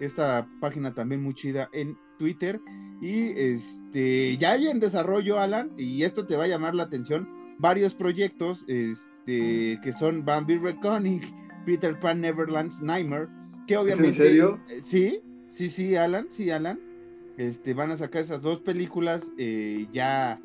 [0.00, 2.60] esta página también muy chida en Twitter.
[3.00, 7.28] Y este, ya hay en desarrollo, Alan, y esto te va a llamar la atención,
[7.58, 11.20] varios proyectos este, que son Bambi Reckoning,
[11.66, 13.28] Peter Pan Neverland's Nightmare,
[13.66, 14.08] que obviamente...
[14.08, 14.60] ¿En serio?
[14.68, 16.80] Eh, sí, sí, sí, Alan, sí, Alan.
[17.36, 20.40] Este, van a sacar esas dos películas eh, ya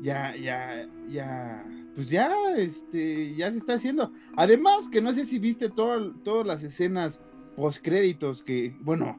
[0.00, 1.64] ya, ya, ya,
[1.98, 4.12] pues ya, este, ya se está haciendo.
[4.36, 7.20] Además, que no sé si viste todas las escenas
[7.56, 9.18] post créditos que, bueno,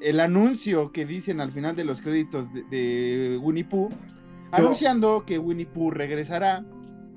[0.00, 3.88] el, anuncio que dicen al final de los créditos de, Winnie Pooh,
[4.52, 6.64] anunciando que Winnie Pooh regresará.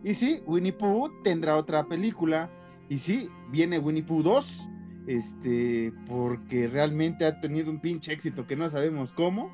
[0.03, 2.49] Y sí, Winnie Pooh tendrá otra película.
[2.89, 4.67] Y sí, viene Winnie Pooh 2.
[5.05, 9.51] Este, porque realmente ha tenido un pinche éxito que no sabemos cómo.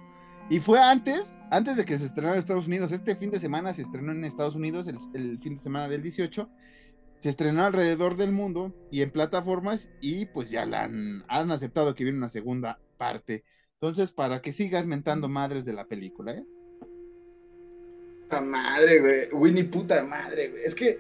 [0.49, 2.93] Y fue antes, antes de que se estrenara en Estados Unidos.
[2.93, 6.49] Este fin de semana se estrenó en Estados Unidos, el, fin de semana del 18.
[7.17, 11.95] Se estrenó alrededor del mundo y en plataformas y pues ya la han, han aceptado
[11.95, 13.43] que viene una segunda parte.
[13.73, 16.45] Entonces, para que sigas mentando madres de la película, ¿eh?
[18.23, 19.33] Puta madre, güey.
[19.33, 20.63] Winnie, puta madre, güey.
[20.63, 20.97] Es que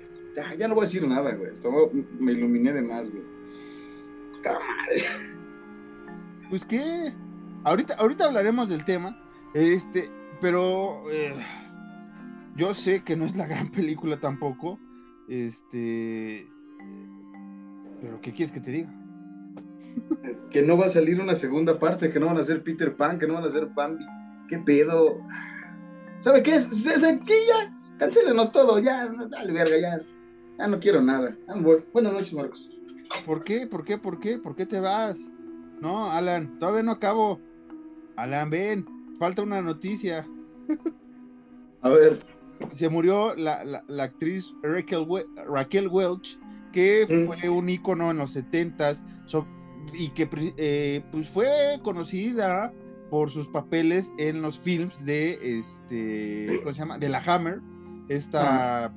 [0.57, 1.51] ya, no voy a decir nada, güey.
[2.19, 3.23] me iluminé de más, güey.
[4.33, 5.03] Puta madre.
[6.49, 7.13] Pues qué.
[7.63, 9.23] Ahorita, ahorita hablaremos del tema.
[9.53, 10.09] Este,
[10.41, 11.33] pero eh,
[12.55, 14.79] yo sé que no es la gran película tampoco.
[15.27, 16.47] Este.
[18.01, 18.93] Pero, ¿qué quieres que te diga?
[20.51, 23.19] que no va a salir una segunda parte, que no van a ser Peter Pan,
[23.19, 24.05] que no van a ser Bambi.
[24.47, 25.19] ¿Qué pedo?
[26.19, 26.59] ¿Sabe qué?
[26.59, 27.33] ¿Sabe qué?
[27.47, 29.99] Ya, cancélenos todo, ya, dale verga, ya.
[30.57, 31.35] Ya no quiero nada.
[31.93, 32.69] Buenas noches, Marcos.
[33.25, 33.67] ¿Por qué?
[33.67, 33.97] ¿Por qué?
[33.97, 34.39] ¿Por qué?
[34.39, 35.17] ¿Por qué te vas?
[35.79, 37.39] No, Alan, todavía no acabo.
[38.15, 38.85] Alan, ven,
[39.19, 40.27] falta una noticia.
[41.81, 42.25] A ver.
[42.71, 45.05] Se murió la, la, actriz Raquel,
[45.47, 46.39] Raquel, Welch,
[46.73, 47.25] que mm.
[47.27, 49.03] fue un ícono en los setentas
[49.93, 50.27] y que
[50.57, 52.73] eh, pues fue conocida
[53.09, 56.97] por sus papeles en los films de este ¿cómo se llama?
[56.97, 57.61] de la Hammer
[58.09, 58.91] esta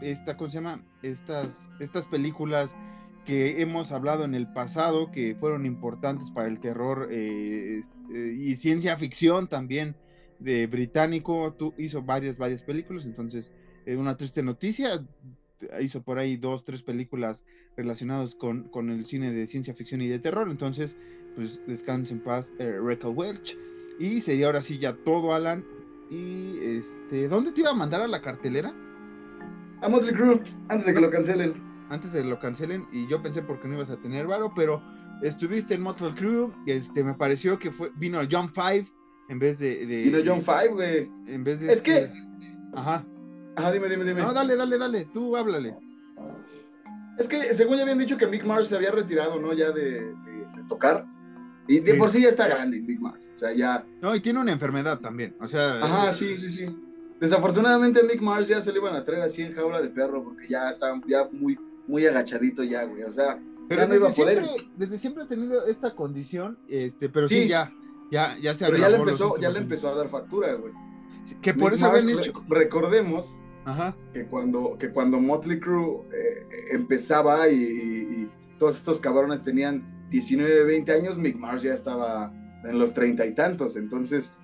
[0.00, 0.82] esta ¿cómo se llama?
[1.02, 2.74] estas estas películas
[3.30, 8.56] que hemos hablado en el pasado que fueron importantes para el terror eh, este, y
[8.56, 9.94] ciencia ficción también
[10.40, 13.52] de británico tú, hizo varias varias películas entonces
[13.86, 15.06] es una triste noticia
[15.80, 17.44] hizo por ahí dos tres películas
[17.76, 20.48] relacionados con, con, el cine de ciencia ficción y de terror.
[20.50, 20.96] Entonces,
[21.36, 23.56] pues descanse en paz, eh, Welch.
[23.98, 25.64] Y sería ahora sí ya todo, Alan.
[26.10, 28.74] Y este, ¿dónde te iba a mandar a la cartelera?
[29.80, 31.69] A Motley Crue, antes de que lo cancelen.
[31.90, 34.82] Antes de que lo cancelen, y yo pensé porque no ibas a tener varo, pero
[35.22, 38.86] estuviste en Motley Crue, este, me pareció que fue, vino John Five
[39.30, 39.84] en vez de.
[39.86, 41.10] vino John Five, güey.
[41.28, 41.72] En vez de.
[41.72, 41.98] Es que.
[41.98, 42.12] Este,
[42.74, 43.06] ajá.
[43.54, 44.22] Ajá, dime, dime, dime.
[44.22, 45.76] No, dale, dale, dale, tú háblale.
[47.16, 49.52] Es que según ya habían dicho que Mick Mars se había retirado, ¿no?
[49.52, 50.14] Ya de,
[50.68, 51.06] tocar.
[51.68, 53.24] Y de por sí ya está grande Mick Mars.
[53.32, 53.84] O sea, ya.
[54.00, 55.36] No, y tiene una enfermedad también.
[55.38, 55.84] O sea.
[55.84, 56.76] Ajá, eh, sí, sí, sí.
[57.20, 60.48] Desafortunadamente Mick Mars ya se le iban a traer así en jaula de perro porque
[60.48, 63.02] ya estaba ya muy, muy agachadito ya, güey.
[63.02, 64.44] O sea, pero no iba a poder.
[64.44, 67.72] Siempre, desde siempre ha tenido esta condición, este, pero sí, ya,
[68.10, 70.72] ya, ya se Pero ya le empezó, ya le empezó a dar factura, güey.
[71.40, 72.32] Que por eso habían hecho.
[72.48, 73.40] Recordemos
[74.12, 80.92] que cuando, que cuando Motley Crue eh, empezaba y, todos estos cabrones tenían 19, 20
[80.92, 82.30] años, Mick Mars ya estaba
[82.64, 83.76] en los treinta y tantos.
[83.76, 84.34] Entonces,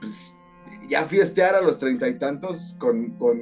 [0.00, 0.34] pues
[0.90, 3.40] ya fiestear a los treinta y tantos con, con,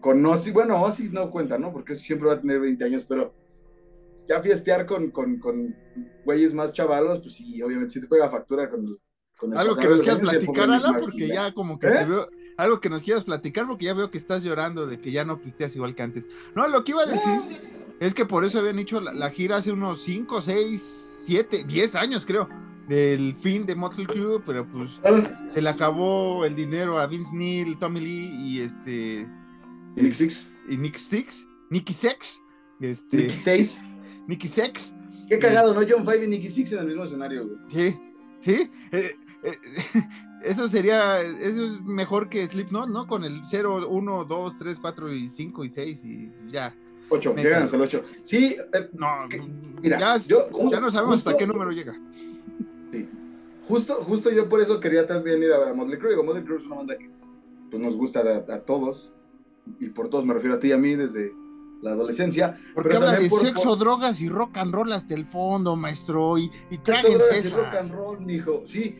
[0.00, 1.72] con Ozzy, bueno, Ozzy no cuenta, ¿no?
[1.72, 3.34] Porque siempre va a tener 20 años, pero
[4.28, 5.74] ya fiestear con, con, con
[6.24, 8.98] güeyes más chavalos, pues sí, obviamente sí te pega factura con,
[9.36, 11.90] con el Algo que nos quieras platicar, Alan, porque ya como que ¿Eh?
[11.90, 15.10] te veo algo que nos quieras platicar, porque ya veo que estás llorando de que
[15.10, 16.28] ya no pisteas igual que antes.
[16.54, 17.42] No, lo que iba a decir
[18.00, 22.26] es que por eso habían hecho la, gira hace unos 5, 6, 7, 10 años,
[22.26, 22.48] creo,
[22.86, 25.00] del fin de Motley Crue, pero pues
[25.48, 29.39] se le acabó el dinero a Vince Neil, Tommy Lee y este.
[29.96, 30.48] Nick Six.
[30.68, 31.46] Y Nick Six.
[31.70, 32.42] Nicky Sex.
[32.80, 33.82] Este, Nicky Sex.
[34.26, 34.94] Nicky Sex.
[35.28, 35.80] Qué cagado, ¿no?
[35.88, 37.58] John Five y Nicky Six en el mismo escenario, güey.
[37.72, 38.00] Sí,
[38.40, 38.70] sí.
[38.92, 39.58] Eh, eh,
[40.44, 43.06] eso sería, eso es mejor que Slipknot, ¿no?
[43.06, 46.74] Con el 0, 1, 2, 3, 4 y 5 y 6 y ya.
[47.10, 48.02] 8, llegan hasta el 8.
[48.22, 49.08] Sí, eh, no,
[49.82, 51.98] mira, ya, yo, ya no sabemos hasta qué número llega.
[52.92, 53.08] Sí.
[53.66, 56.10] Justo, justo yo por eso quería también ir a ver a Motley Crue.
[56.10, 57.10] Digo, Motley Crue es una banda que
[57.70, 59.12] pues, nos gusta a, a, todos,
[59.78, 61.32] y por todos me refiero a ti y a mí desde
[61.82, 62.58] la adolescencia.
[62.74, 66.78] Porque habla de sexo, drogas y rock and roll hasta el fondo, maestro, y, y
[66.78, 67.56] tráguense eso.
[67.56, 68.96] rock and roll, mijo, sí.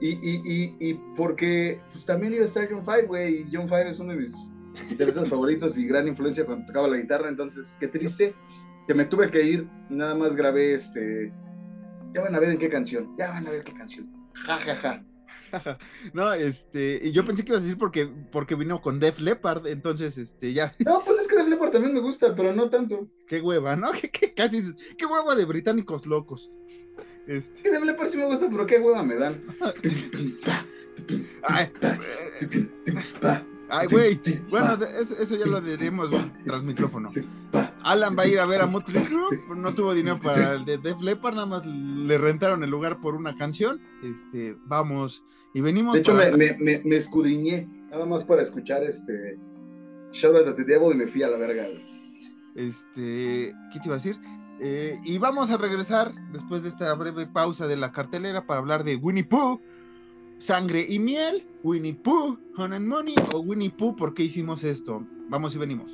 [0.00, 3.68] Y, y, y, y, porque pues también iba a estar John Five, güey, y John
[3.68, 4.52] Five es uno de mis
[4.88, 8.34] intereses favoritos y gran influencia cuando tocaba la guitarra, entonces qué triste
[8.86, 11.30] que me tuve que ir, nada más grabé este,
[12.14, 14.76] ya van a ver en qué canción, ya van a ver qué canción, ja, ja,
[14.76, 15.04] ja.
[16.12, 19.66] no, este, y yo pensé que ibas a decir porque, porque vino con Def Leppard,
[19.66, 20.74] entonces, este, ya.
[20.80, 23.08] No, pues es que Def Leppard también me gusta, pero no tanto.
[23.26, 23.90] Qué hueva, ¿no?
[24.12, 24.62] Que, casi,
[24.96, 26.50] qué hueva de británicos locos.
[27.26, 27.62] Este...
[27.62, 29.42] Que Def Leppard sí me gusta, pero qué hueva me dan.
[33.70, 34.20] Ay, güey.
[34.48, 36.10] Bueno, eso, ya lo diremos
[36.44, 37.12] tras micrófono.
[37.82, 40.78] Alan va a ir a ver a Motley Crue, no tuvo dinero para el de
[40.78, 43.80] Def Leppard, nada más le rentaron el lugar por una canción.
[44.02, 45.22] Este, vamos
[45.54, 45.94] y venimos.
[45.94, 49.38] De hecho, me, me, escudriñé nada más para escuchar este
[50.12, 51.68] Shout Out the Devil y me fui a la verga.
[52.54, 54.16] Este, ¿qué te iba a decir?
[54.60, 58.84] Eh, y vamos a regresar después de esta breve pausa de la cartelera para hablar
[58.84, 59.60] de Winnie Pooh,
[60.38, 65.06] Sangre y Miel, Winnie Pooh, Honey and Money o Winnie Pooh, ¿por qué hicimos esto?
[65.28, 65.90] Vamos y venimos.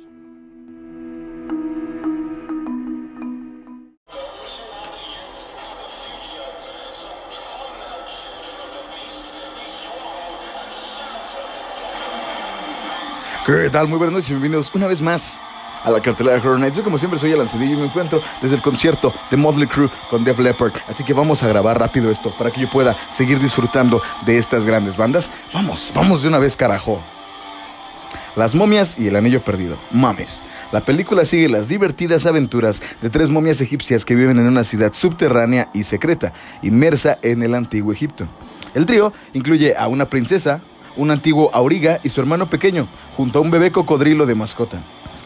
[13.47, 13.87] ¿Qué tal?
[13.87, 15.39] Muy buenas noches, bienvenidos una vez más
[15.81, 16.75] a la cartelera de Horror Nights.
[16.75, 19.89] Yo como siempre soy el Cedillo y me encuentro desde el concierto de Motley Crue
[20.09, 20.73] con Def Leppard.
[20.85, 24.65] Así que vamos a grabar rápido esto para que yo pueda seguir disfrutando de estas
[24.65, 25.31] grandes bandas.
[25.53, 27.01] Vamos, vamos de una vez carajo.
[28.35, 29.77] Las momias y el anillo perdido.
[29.91, 30.43] Mames.
[30.73, 34.91] La película sigue las divertidas aventuras de tres momias egipcias que viven en una ciudad
[34.91, 36.33] subterránea y secreta,
[36.63, 38.27] inmersa en el antiguo Egipto.
[38.73, 40.61] El trío incluye a una princesa,
[40.97, 44.83] un antiguo auriga y su hermano pequeño, junto a un bebé cocodrilo de mascota.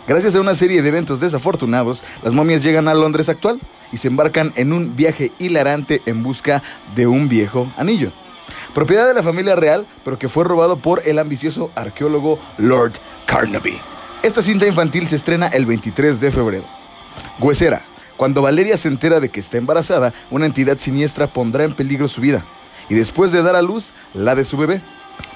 [0.08, 3.60] Gracias a una serie de eventos desafortunados, las momias llegan a Londres actual
[3.92, 6.62] y se embarcan en un viaje hilarante en busca
[6.96, 8.12] de un viejo anillo.
[8.74, 12.94] Propiedad de la familia real, pero que fue robado por el ambicioso arqueólogo Lord
[13.26, 13.78] Carnaby.
[14.24, 16.66] Esta cinta infantil se estrena el 23 de febrero.
[17.40, 17.84] Huesera.
[18.18, 22.22] Cuando Valeria se entera de que está embarazada, una entidad siniestra pondrá en peligro su
[22.22, 22.46] vida.
[22.88, 24.82] Y después de dar a luz, la de su bebé.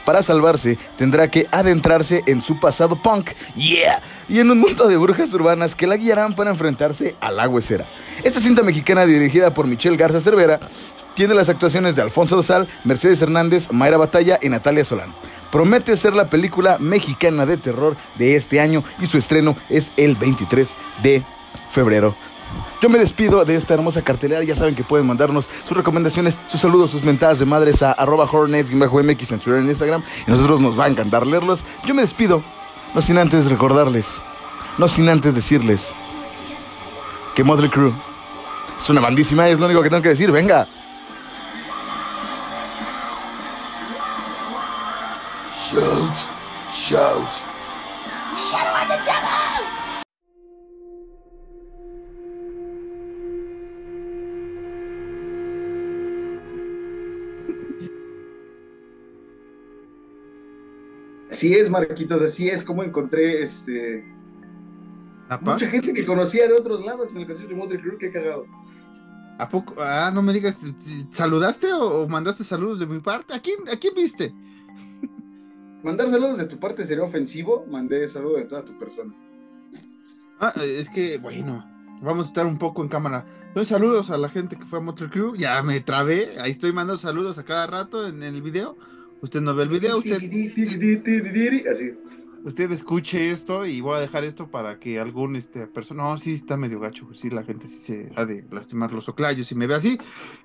[0.06, 4.98] Para salvarse, tendrá que adentrarse en su pasado punk, yeah, y en un mundo de
[4.98, 7.86] brujas urbanas que la guiarán para enfrentarse a la huesera.
[8.24, 10.60] Esta cinta mexicana dirigida por Michelle Garza Cervera
[11.14, 15.16] tiene las actuaciones de Alfonso Dosal, Mercedes Hernández, Mayra Batalla y Natalia Solán.
[15.52, 20.16] Promete ser la película mexicana de terror de este año y su estreno es el
[20.16, 20.70] 23
[21.02, 21.24] de
[21.72, 22.16] febrero
[22.82, 24.44] yo me despido de esta hermosa cartelera.
[24.44, 28.26] Ya saben que pueden mandarnos sus recomendaciones, sus saludos, sus mentadas de madres a arroba
[28.26, 30.04] hornets mx en Twitter en Instagram.
[30.28, 31.64] Y nosotros nos va a encantar leerlos.
[31.86, 32.44] Yo me despido,
[32.94, 34.22] no sin antes recordarles,
[34.78, 35.94] no sin antes decirles
[37.34, 37.94] que Motley Crew
[38.78, 40.32] es una bandísima, es lo único que tengo que decir.
[40.32, 40.68] Venga.
[45.72, 46.36] Shout.
[46.74, 47.55] Shout
[61.36, 64.06] Así es, Marquitos, así es como encontré este.
[65.42, 68.46] Mucha gente que conocía de otros lados en el concierto de Motley Crue, qué cagado.
[69.38, 69.76] ¿A poco?
[69.78, 70.56] Ah, no me digas,
[71.12, 73.34] ¿saludaste o, mandaste saludos de mi parte?
[73.34, 74.34] ¿A quién, a quién viste?
[75.84, 79.14] Mandar saludos de tu parte sería ofensivo, mandé saludos de toda tu persona.
[80.40, 81.66] Ah, es que, bueno,
[82.02, 83.26] vamos a estar un poco en cámara.
[83.50, 85.38] Entonces, saludos a la gente que fue a Motley Crue.
[85.38, 88.78] Ya me trabé, ahí estoy mandando saludos a cada rato en el video.
[89.22, 90.18] Usted no ve el video, usted.
[91.72, 91.94] Así.
[92.46, 96.04] Usted escuche esto y voy a dejar esto para que algún este persona.
[96.04, 99.52] No, sí está medio gacho, sí, la gente sí se ha de lastimar los oclayos
[99.52, 99.98] y me ve así.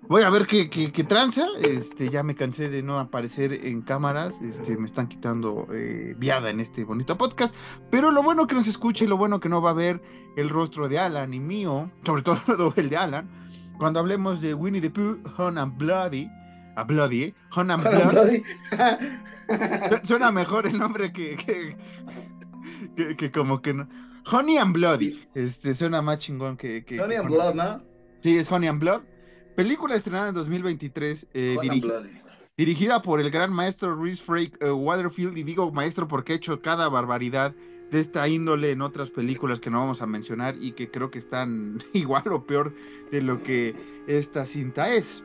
[0.08, 1.46] Voy a ver qué, qué, qué, tranza.
[1.60, 4.40] Este, ya me cansé de no aparecer en cámaras.
[4.40, 7.54] Este, me están quitando eh, viada en este bonito podcast.
[7.90, 10.00] Pero lo bueno que nos escuche y lo bueno que no va a ver
[10.38, 13.28] el rostro de Alan y mío, sobre todo el de Alan,
[13.76, 16.30] cuando hablemos de Winnie the Pooh, Hun and Bloody
[16.76, 17.34] a Bloody, ¿eh?
[17.54, 18.42] Bloody.
[20.04, 21.36] Suena mejor el nombre que,
[23.16, 23.88] que, como que no.
[24.30, 25.26] Honey and Bloody.
[25.34, 26.84] Este, suena más chingón que.
[27.02, 27.82] Honey and Blood, ¿no?
[28.22, 29.02] Sí, es Honey and Blood.
[29.56, 31.28] Película estrenada en 2023.
[31.34, 31.56] Eh,
[32.56, 35.36] dirigida por el gran maestro Rhys Frake eh, Waterfield.
[35.36, 37.54] Y digo maestro porque ha hecho cada barbaridad
[37.90, 41.18] de esta índole en otras películas que no vamos a mencionar y que creo que
[41.18, 42.74] están igual o peor
[43.10, 43.74] de lo que
[44.06, 45.24] esta cinta es.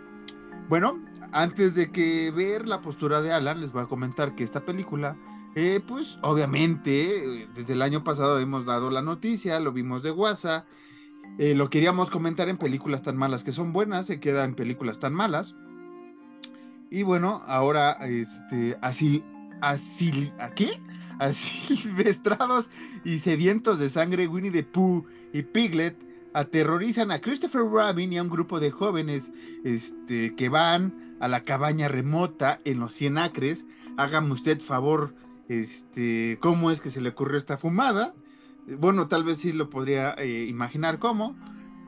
[0.70, 1.00] Bueno,
[1.32, 5.18] antes de que ver la postura de Alan, les voy a comentar que esta película,
[5.56, 10.66] eh, pues obviamente, desde el año pasado hemos dado la noticia, lo vimos de WhatsApp,
[11.38, 15.00] eh, lo queríamos comentar en películas tan malas que son buenas, se queda en películas
[15.00, 15.56] tan malas.
[16.90, 19.24] Y bueno, ahora, este, así,
[19.62, 20.82] así, ¿a qué?
[21.20, 22.70] Así, vestrados
[23.06, 25.98] y sedientos de sangre, Winnie the Pooh y Piglet
[26.36, 29.32] aterrorizan a Christopher Robin y a un grupo de jóvenes
[29.64, 33.66] este, que van a la cabaña remota en los 100 acres.
[33.96, 35.16] Hágame usted favor,
[35.48, 38.14] este, cómo es que se le ocurrió esta fumada.
[38.68, 41.38] Bueno, tal vez sí lo podría eh, imaginar cómo,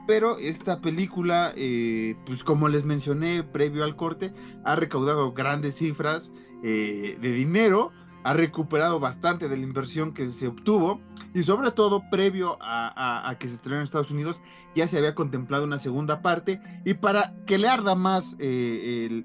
[0.07, 4.33] pero esta película, eh, pues como les mencioné previo al corte,
[4.63, 6.31] ha recaudado grandes cifras
[6.63, 7.91] eh, de dinero
[8.27, 10.99] ha recuperado bastante de la inversión que se obtuvo
[11.33, 14.41] y sobre todo previo a, que se estrenó en Estados Unidos
[14.75, 19.23] ya se había contemplado una segunda parte y para que le arda más eh,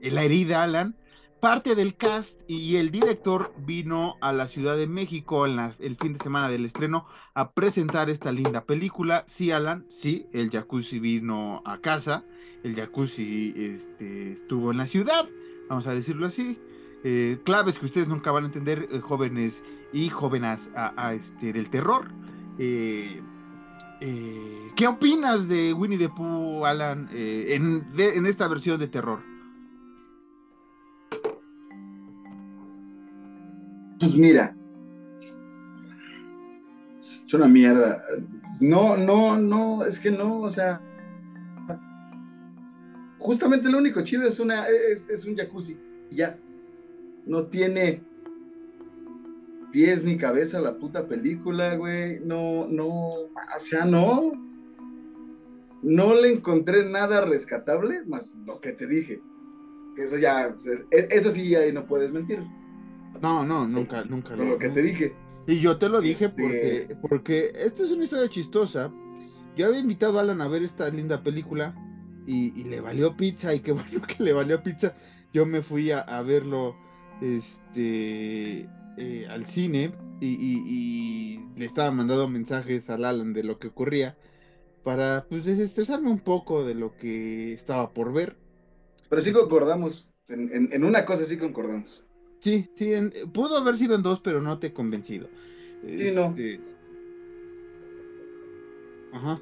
[0.00, 0.94] la herida Alan,
[1.40, 6.12] parte del cast y el director vino a la Ciudad de México en el fin
[6.12, 9.24] de semana del estreno a presentar esta linda película.
[9.26, 12.22] Sí, Alan, sí, el jacuzzi vino a casa,
[12.62, 15.28] el jacuzzi este, estuvo en la ciudad,
[15.68, 16.60] vamos a decirlo así.
[17.04, 19.62] Eh, claves que ustedes nunca van a entender, eh, jóvenes
[19.92, 22.08] y jóvenes a, este, del terror.
[22.58, 23.20] Eh,
[24.74, 29.20] ¿Qué opinas de Winnie the Pooh, Alan, en, esta versión de terror?
[34.00, 34.56] Pues mira,
[36.98, 38.02] es una mierda.
[38.58, 40.80] No, no, no, es que no, o sea,
[43.18, 45.78] justamente lo único chido es una, es, un jacuzzi,
[46.10, 46.36] ya.
[47.26, 48.02] No tiene
[49.70, 52.20] pies ni cabeza la puta película, güey.
[52.20, 54.32] No, no, o sea, no.
[55.82, 59.20] No le encontré nada rescatable, más lo que te dije.
[59.96, 60.54] Que eso ya,
[60.90, 62.40] eso sí, ahí no puedes mentir.
[63.20, 64.34] No, no, nunca, nunca.
[64.36, 65.14] lo, que te dije.
[65.46, 68.92] Y yo te lo dije este porque, porque esta es una historia chistosa.
[69.56, 71.74] Yo había invitado a Alan a ver esta linda película
[72.26, 74.94] y, le valió pizza y qué bueno que le valió pizza.
[75.32, 76.76] Yo me fui a, verlo
[77.22, 84.16] este, eh, al cine y, le estaba mandando mensajes al Alan de lo que ocurría
[84.82, 88.36] para pues desestresarme un poco de lo que estaba por ver.
[89.08, 92.02] Pero sí concordamos, en una cosa sí concordamos.
[92.42, 92.92] Sí, sí,
[93.32, 95.28] pudo haber sido en dos, pero no te he convencido.
[95.86, 96.34] Sí, no.
[96.36, 96.60] Este,
[99.12, 99.40] ajá.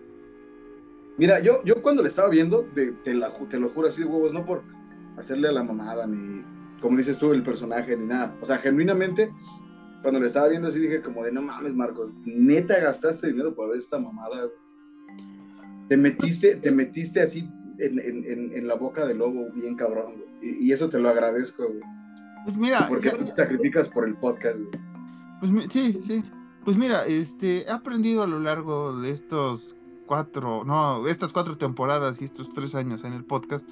[1.17, 3.31] Mira, yo, yo cuando le estaba viendo, te, te, lo
[3.71, 4.65] juro así de huevos, no por
[5.17, 6.45] hacerle a la mamada, ni
[6.81, 8.37] como dices tú, el personaje, ni nada.
[8.41, 9.33] O sea, genuinamente,
[10.03, 13.71] cuando le estaba viendo así dije como de, no mames, Marcos, neta gastaste dinero para
[13.71, 14.49] ver esta mamada.
[15.89, 20.89] Te metiste, te metiste así en, la boca del lobo, bien cabrón, Y, y, eso
[20.89, 21.81] te lo agradezco, güey.
[22.45, 22.87] Pues mira.
[22.89, 24.59] ¿Por qué te sacrificas por el podcast,
[25.41, 26.25] Pues sí, sí.
[26.65, 32.21] Pues mira, este, he aprendido a lo largo de estos cuatro, no, estas cuatro temporadas
[32.21, 33.67] y estos tres años en el podcast,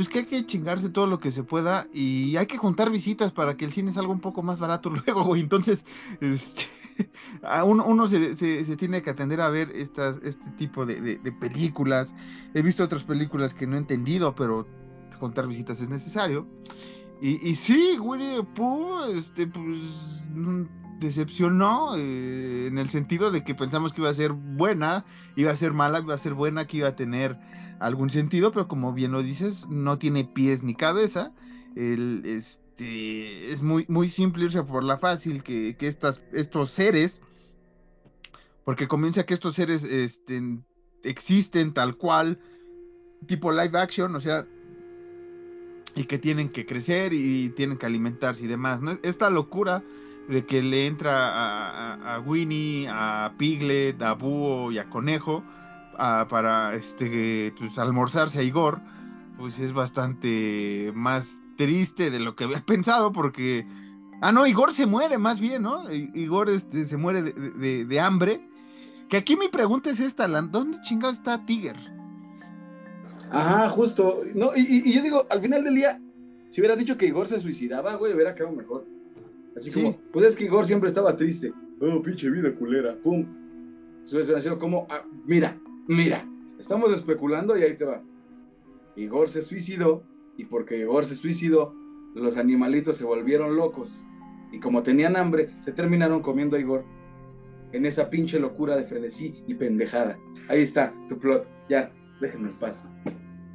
[0.00, 3.32] pues que hay que chingarse todo lo que se pueda y hay que juntar visitas
[3.32, 5.42] para que el cine salga un poco más barato luego, güey.
[5.42, 5.84] Entonces,
[6.22, 6.64] este,
[7.66, 12.14] uno, uno se, se, tiene que atender a ver estas, este tipo de, de, películas.
[12.54, 14.66] He visto otras películas que no he entendido, pero
[15.18, 16.48] contar visitas es necesario.
[17.20, 19.82] Y, sí, Winnie Pooh, este, pues,
[20.30, 20.62] mm,
[20.98, 25.04] decepcionó eh, en el sentido de que pensamos que iba a ser buena,
[25.36, 27.38] iba a ser mala, iba a ser buena, que iba a tener
[27.80, 31.32] algún sentido, pero como bien lo dices, no tiene pies ni cabeza.
[31.74, 37.20] El, este, es muy, muy simple irse por la fácil que, que estas, estos seres,
[38.64, 40.60] porque comienza que estos seres este,
[41.02, 42.38] existen tal cual,
[43.26, 44.46] tipo live action, o sea,
[45.94, 48.80] y que tienen que crecer y tienen que alimentarse y demás.
[48.82, 48.98] ¿no?
[49.02, 49.82] Esta locura
[50.28, 55.42] de que le entra a, Winnie, a Piglet, a Búho y a Conejo
[56.28, 58.80] para este pues, almorzarse a Igor,
[59.38, 63.66] pues es bastante más triste de lo que había pensado porque...
[64.22, 65.90] Ah, no, Igor se muere más bien, ¿no?
[65.90, 68.46] Igor este, se muere de, de hambre.
[69.08, 71.76] Que aquí mi pregunta es esta, ¿dónde chingado está Tiger?
[73.30, 74.22] Ajá, justo.
[74.34, 76.00] No, y, yo digo, al final del día,
[76.48, 78.84] si hubieras dicho que Igor se suicidaba, güey, hubiera quedado mejor.
[79.56, 81.52] Así como, pues es que Igor siempre estaba triste.
[81.80, 82.96] Oh, pinche vida culera.
[82.96, 83.26] Pum.
[84.12, 86.26] Hubiera sido como, ah, mira, mira,
[86.58, 88.02] estamos especulando y ahí te va.
[88.96, 90.02] Igor se suicidó
[90.36, 91.74] y porque Igor se suicidó,
[92.14, 94.04] los animalitos se volvieron locos.
[94.52, 96.84] Y como tenían hambre, se terminaron comiendo a Igor
[97.72, 100.18] en esa pinche locura de frenesí y pendejada.
[100.48, 101.46] Ahí está tu plot.
[101.68, 102.84] Ya, déjenme en paz.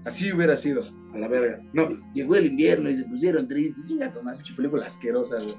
[0.05, 0.83] Así hubiera sido,
[1.13, 1.61] a la verga.
[1.73, 3.85] No, llegó el invierno y se pusieron tristes.
[3.85, 5.55] Chinga, tomar película asquerosa, güey.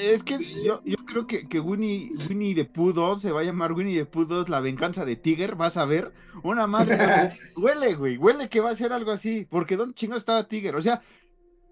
[0.00, 3.44] Es que yo, yo creo que, que Winnie, Winnie the Pooh 2 se va a
[3.44, 6.12] llamar Winnie the Pooh 2 La venganza de Tiger, vas a ver.
[6.42, 6.98] Una madre.
[7.56, 9.46] huele, güey, huele que va a ser algo así.
[9.48, 10.76] Porque ¿dónde chingado estaba Tiger?
[10.76, 11.02] O sea,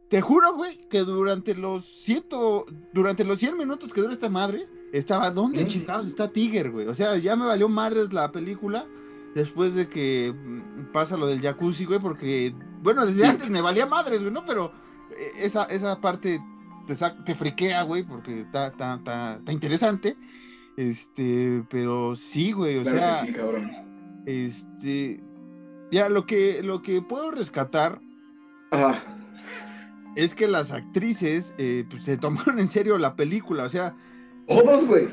[0.08, 4.68] te juro, güey, que durante los ciento, durante los 100 minutos que dura esta madre,
[4.92, 6.86] estaba, ¿dónde chingados está Tiger, güey?
[6.86, 8.86] O sea, ya me valió madres la película
[9.34, 13.86] después de que mm, pasa lo del jacuzzi, güey, porque, bueno, desde antes me valía
[13.86, 14.44] madres, güey, ¿no?
[14.46, 14.72] Pero
[15.18, 16.40] eh, esa, esa parte
[16.86, 18.94] te, te friquea, güey, porque está, está,
[19.38, 20.16] está, interesante.
[20.76, 23.14] Este, pero sí, güey, o sea.
[23.14, 23.70] sí, cabrón.
[24.26, 25.22] Este.
[25.90, 28.00] Ya, lo que, lo que puedo rescatar.
[30.16, 33.94] es que las actrices eh, pues, se tomaron en serio la película, o sea.
[34.46, 35.08] Todos, güey.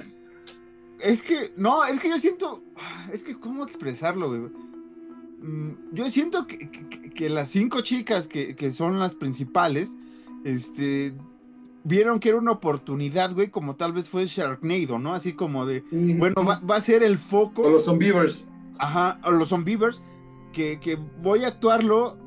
[1.04, 2.64] Es que, no, es que yo siento,
[3.12, 4.42] es que, ¿cómo expresarlo, güey?
[5.42, 9.96] Mm, yo siento que, las cinco chicas que, que, son las principales,
[10.44, 11.14] este,
[11.84, 15.14] vieron que era una oportunidad, güey, como tal vez fue Sharknado, ¿no?
[15.14, 17.64] Así como de, bueno, va, va, a ser el foco.
[17.64, 18.46] O los zombievers.
[18.78, 20.02] Ajá, o los zombievers,
[20.54, 22.18] que, que voy a actuarlo,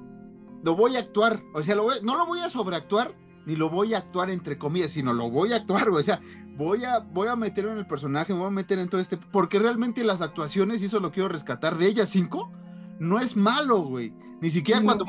[0.62, 3.14] lo voy a actuar, o sea, lo no lo voy a sobreactuar,
[3.46, 6.20] ni lo voy a actuar entre comillas, sino lo voy a actuar, güey, o sea,
[6.56, 9.16] voy a, voy a meter en el personaje, me voy a meter en todo este,
[9.16, 12.50] porque realmente las actuaciones, y eso lo quiero rescatar, de ellas cinco,
[12.98, 15.04] no es malo, güey, ni siquiera cuando,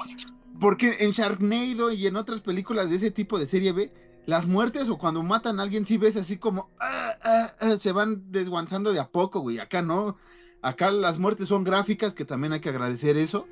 [0.60, 3.93] porque en Sharknado y en otras películas de ese tipo de serie B,
[4.26, 7.91] las muertes o cuando matan a alguien, sí ves así como ah, ah, ah", se
[7.91, 9.59] van desguanzando de a poco, güey.
[9.59, 10.17] Acá no.
[10.61, 13.47] Acá las muertes son gráficas, que también hay que agradecer eso.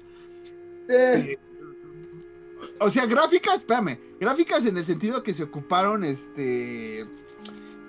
[0.89, 1.38] Eh.
[2.80, 7.07] o sea, gráficas, espérame, gráficas en el sentido que se ocuparon este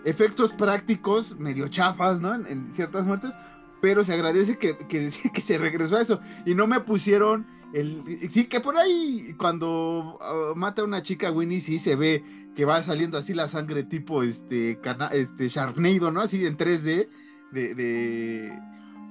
[0.04, 2.34] efectos prácticos medio chafas, ¿no?
[2.34, 3.32] En, ciertas muertes,
[3.80, 8.30] pero se agradece que, que, que se regresó a eso y no me pusieron el,
[8.32, 10.18] sí, que por ahí cuando
[10.54, 12.22] mata a una chica Winnie sí se ve
[12.54, 14.78] que va saliendo así la sangre tipo este,
[15.12, 16.20] este Sharknado, ¿no?
[16.20, 17.08] Así en 3D,
[17.50, 18.58] de,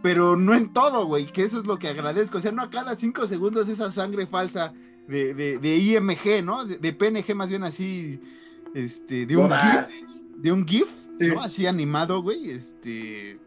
[0.01, 2.37] pero no en todo, güey, que eso es lo que agradezco.
[2.37, 4.73] O sea, no a cada cinco segundos esa sangre falsa
[5.07, 6.65] de, de, IMG, ¿no?
[6.65, 8.19] De, PNG más bien así,
[8.73, 10.05] este, de un GIF,
[10.37, 10.89] de un GIF,
[11.19, 11.41] ¿no?
[11.41, 13.39] Así animado, güey, este,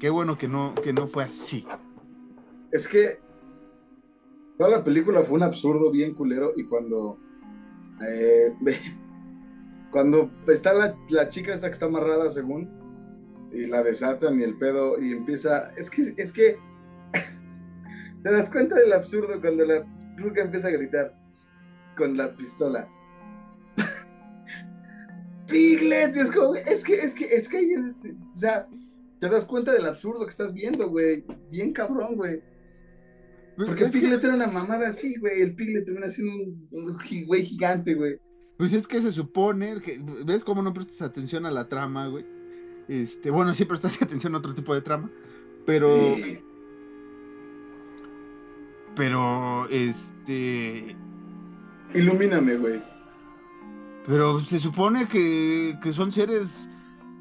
[0.00, 1.66] qué bueno que no, que no fue así.
[2.70, 3.20] Es que
[4.62, 7.18] toda la película fue un absurdo bien culero y cuando
[8.08, 8.54] eh,
[9.90, 12.70] cuando está la, la, chica esta que está amarrada según
[13.52, 16.58] y la desatan y el pedo y empieza, es que, es que
[18.22, 19.84] te das cuenta del absurdo cuando la
[20.16, 21.12] ruca empieza a gritar
[21.96, 22.88] con la pistola.
[25.48, 27.58] Piglet, es como, es que, es que, es que,
[28.32, 28.68] o sea,
[29.18, 31.24] te das cuenta del absurdo que estás viendo, güey.
[31.50, 32.51] Bien cabrón, güey.
[33.56, 35.42] Pues Porque el Piglet era una mamada así, güey.
[35.42, 36.32] El Piglet termina siendo
[36.70, 38.18] un, güey gigante, güey.
[38.56, 42.24] Pues es que se supone, que, ¿ves cómo no prestas atención a la trama, güey?
[42.88, 45.10] Este, bueno, sí prestas atención a otro tipo de trama,
[45.66, 45.96] pero...
[48.94, 50.94] Pero, este...
[51.94, 52.82] Ilumíname, güey.
[54.06, 56.68] Pero se supone que, que son seres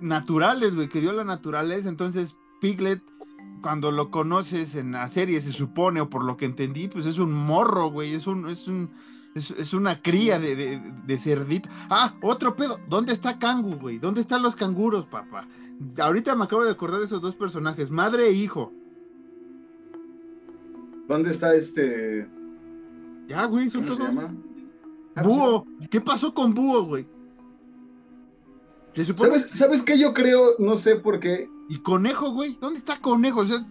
[0.02, 3.02] naturales, güey, que dio la naturaleza, entonces Piglet
[3.62, 7.20] cuando lo conoces en la serie, se supone, o por lo que entendí, pues es
[7.20, 8.90] un morro, güey, es un, es un,
[9.36, 11.70] es, una cría de, de, cerdito.
[11.90, 12.80] Ah, otro pedo.
[12.90, 14.00] ¿Dónde está Kangu, güey?
[14.00, 15.48] ¿Dónde están los canguros, papá?
[16.00, 18.72] Ahorita me acabo de acordar de esos dos personajes, madre e hijo.
[21.08, 22.30] ¿Dónde está este?
[23.28, 24.34] Ya, güey, son ¿Cómo se llama?
[25.24, 25.66] Búho.
[25.90, 27.08] ¿Qué pasó con Búho, güey?
[29.16, 30.52] ¿Sabes, ¿Sabes qué yo creo?
[30.60, 31.50] No sé por qué.
[31.70, 32.58] ¿Y Conejo, güey?
[32.60, 33.42] ¿Dónde está Conejo?
[33.42, 33.66] O sea,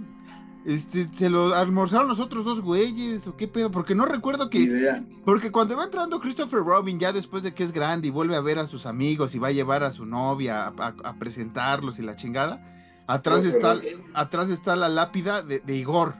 [0.64, 5.02] este, se lo almorzaron los otros dos güeyes, o qué pedo, porque no recuerdo que.
[5.24, 8.40] Porque cuando va entrando Christopher Robin, ya después de que es grande y vuelve a
[8.40, 12.14] ver a sus amigos y va a llevar a su novia a, presentarlos y la
[12.14, 12.62] chingada,
[13.06, 13.80] atrás está,
[14.12, 16.16] atrás está la lápida de, Igor.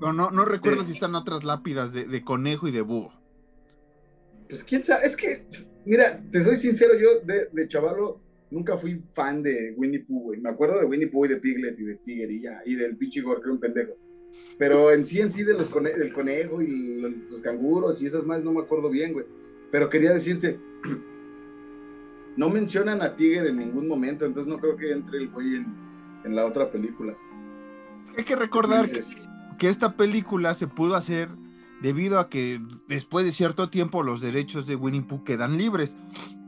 [0.00, 3.12] No, no, recuerdo si están otras lápidas de, conejo y de búho.
[4.48, 5.46] Pues quién sabe, es que,
[5.86, 8.20] mira, te soy sincero, yo de, de chavalo
[8.52, 10.40] nunca fui fan de Winnie Pooh, güey.
[10.40, 12.96] Me acuerdo de Winnie Pooh y de Piglet y de Tiger y ya, y del
[12.96, 13.96] pinche Igor, que era un pendejo.
[14.58, 18.44] Pero en sí, en sí, de los del conejo y los, canguros y esas más,
[18.44, 19.24] no me acuerdo bien, güey.
[19.70, 20.60] Pero quería decirte,
[22.36, 25.66] no mencionan a Tiger en ningún momento, entonces no creo que entre el güey en,
[26.24, 27.16] en la otra película.
[28.16, 28.86] Hay que recordar
[29.58, 31.30] que esta película se pudo hacer
[31.80, 35.96] debido a que después de cierto tiempo los derechos de Winnie Pooh quedan libres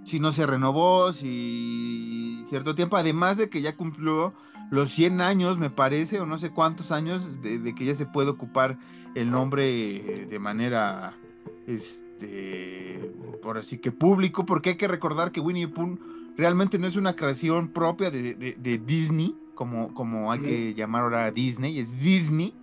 [0.05, 4.35] si no se renovó, si cierto tiempo, además de que ya cumplió
[4.71, 8.31] los 100 años, me parece, o no sé cuántos años, de, que ya se puede
[8.31, 8.79] ocupar
[9.15, 11.15] el nombre de manera,
[11.67, 15.99] este, por así que público, porque hay que recordar que Winnie Pooh
[16.37, 21.31] realmente no es una creación propia de, Disney, como, como hay que llamar ahora a
[21.31, 22.55] Disney, es Disney.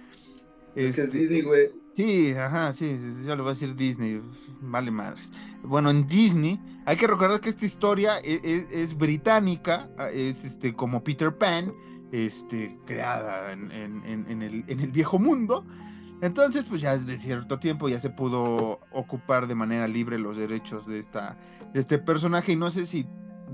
[0.75, 1.80] Es, es Disney, güey.
[1.95, 4.21] Sí, ajá, sí, ya lo voy a decir Disney,
[4.61, 5.31] vale madres.
[5.63, 10.45] Bueno, en Disney hay que recordar que esta historia e, e, es, británica, ah, es
[10.45, 11.73] este como Peter Pan,
[12.13, 15.65] este, creada en, el, viejo mundo.
[16.21, 20.87] Entonces, pues ya desde cierto tiempo ya se pudo ocupar de manera libre los derechos
[20.87, 21.37] de, esta,
[21.73, 22.53] de este personaje.
[22.53, 23.05] Y no sé si,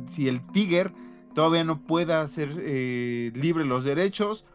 [0.09, 0.93] si el Tiger
[1.33, 4.45] todavía no pueda hacer eh, libre los derechos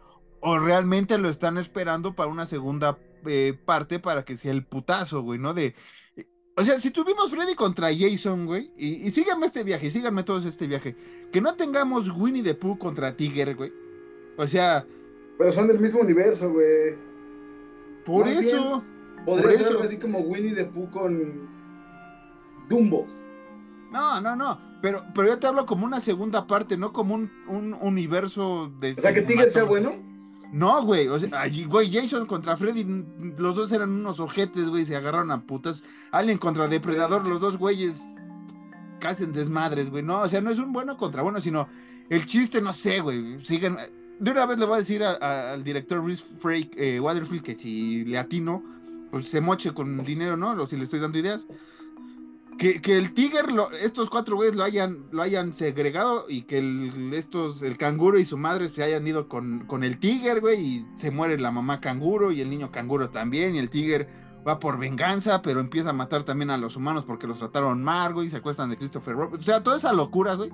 [0.40, 5.22] o realmente lo están esperando para una segunda eh, parte para que sea el putazo,
[5.22, 5.54] güey, ¿no?
[5.54, 5.74] De,
[6.56, 10.44] O sea, si tuvimos Freddy contra Jason, güey, y, y síganme este viaje, síganme todos
[10.44, 10.96] este viaje,
[11.32, 13.72] que no tengamos Winnie the Pooh contra Tiger, güey.
[14.36, 14.86] O sea.
[15.38, 16.94] Pero son del mismo universo, güey.
[18.04, 18.82] Por eso.
[19.24, 21.48] podría ser algo así como Winnie the Pooh con
[22.68, 23.06] Dumbo.
[23.90, 24.58] No, no, no.
[24.80, 28.92] Pero, pero yo te hablo como una segunda parte, no como un, un universo de.
[28.92, 29.92] O sea, que Tiger sea bueno.
[30.52, 32.84] No, güey, o sea, güey, Jason contra Freddy,
[33.38, 35.82] los dos eran unos ojetes, güey, se agarraron a putas.
[36.10, 38.02] Alien contra Depredador, los dos güeyes
[39.00, 40.02] casi en desmadres, güey.
[40.02, 41.68] No, o sea, no es un bueno contra bueno, sino
[42.10, 43.42] el chiste, no sé, güey.
[43.44, 43.78] Siguen.
[44.20, 48.04] De una vez le voy a decir al director Rhys Frake, eh, Waterfield que si
[48.04, 48.62] le atino,
[49.10, 50.52] pues se moche con dinero, ¿no?
[50.52, 51.46] O si le estoy dando ideas
[52.58, 53.46] que, el Tiger,
[53.80, 58.24] estos cuatro güeyes lo hayan, lo hayan segregado y que el, estos, el canguro y
[58.24, 61.80] su madre se hayan ido con, con el Tiger, güey, y se muere la mamá
[61.80, 64.08] canguro y el niño canguro también, y el Tiger
[64.46, 68.14] va por venganza, pero empieza a matar también a los humanos porque los trataron mal,
[68.14, 69.40] güey, y se acuestan de Christopher Robin.
[69.40, 70.50] O sea, toda esa locura, güey.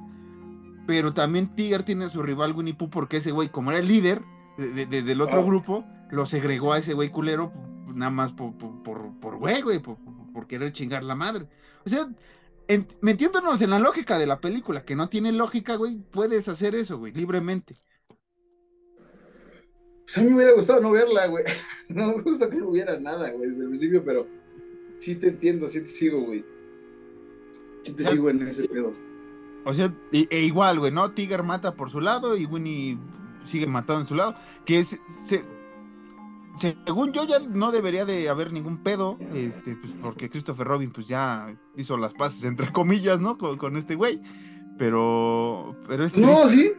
[0.86, 4.22] Pero también Tiger tiene su rival Winnie Pooh porque ese güey, como era el líder
[4.56, 5.44] del otro ah.
[5.44, 7.52] grupo, lo segregó a ese güey culero
[7.94, 9.96] nada más por, por, por, güey, güey, por,
[10.32, 11.46] por querer chingar la madre.
[11.84, 12.08] O sea,
[13.00, 16.98] metiéndonos en la lógica de la película, que no tiene lógica, güey, puedes hacer eso,
[16.98, 17.74] güey, libremente.
[20.04, 21.44] Pues a mí me hubiera gustado no verla, güey.
[21.88, 24.26] No me gusta que no hubiera nada, güey, desde el principio, pero
[24.98, 26.44] sí te entiendo, sí te sigo, güey.
[27.82, 28.92] Sí te sigo en ese pedo.
[29.64, 31.12] O sea, e, igual, güey, ¿no?
[31.12, 32.98] Tiger mata por su lado y Winnie
[33.46, 34.34] sigue matando en su lado.
[34.66, 35.44] Que es, se,
[36.58, 41.06] según yo ya no debería de haber ningún pedo, este, pues porque Christopher Robin pues
[41.06, 43.38] ya hizo las paces entre comillas, ¿no?
[43.38, 44.20] Con, este güey.
[44.78, 46.72] Pero, pero es No, sí.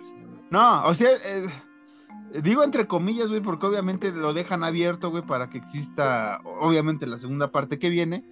[0.50, 5.50] No, o sea, eh, digo entre comillas, güey, porque obviamente lo dejan abierto, güey, para
[5.50, 8.26] que exista, obviamente, la segunda parte que viene,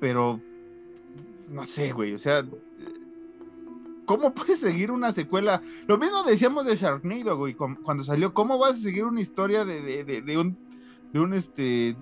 [0.00, 0.40] pero
[1.50, 2.46] no sé, güey, o sea,
[4.06, 5.60] ¿cómo puedes seguir una secuela?
[5.86, 10.04] Lo mismo decíamos de Sharknado, güey, cuando salió, ¿cómo vas a seguir una historia de,
[10.04, 10.56] de un
[11.14, 11.96] de un este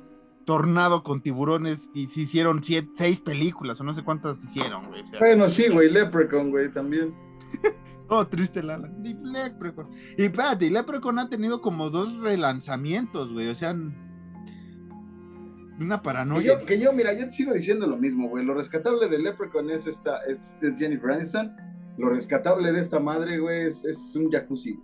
[0.46, 5.04] tornado con tiburones y se hicieron siete, seis películas o no sé cuántas hicieron, güey.
[5.20, 7.14] bueno, sí, güey, Leprechaun, güey, también.
[8.08, 8.90] oh, triste Lala.
[9.02, 9.90] Leprechaun.
[10.16, 13.76] Y espérate, Leprechaun ha tenido como dos relanzamientos, güey, o sea,
[15.78, 16.64] una paranoia.
[16.64, 18.44] Que yo, mira, yo te sigo diciendo lo mismo, güey.
[18.46, 21.54] Lo rescatable de Leprechaun es esta, es, Jennifer Aniston.
[21.98, 24.80] Lo rescatable de esta madre, güey, es, es un jacuzzi.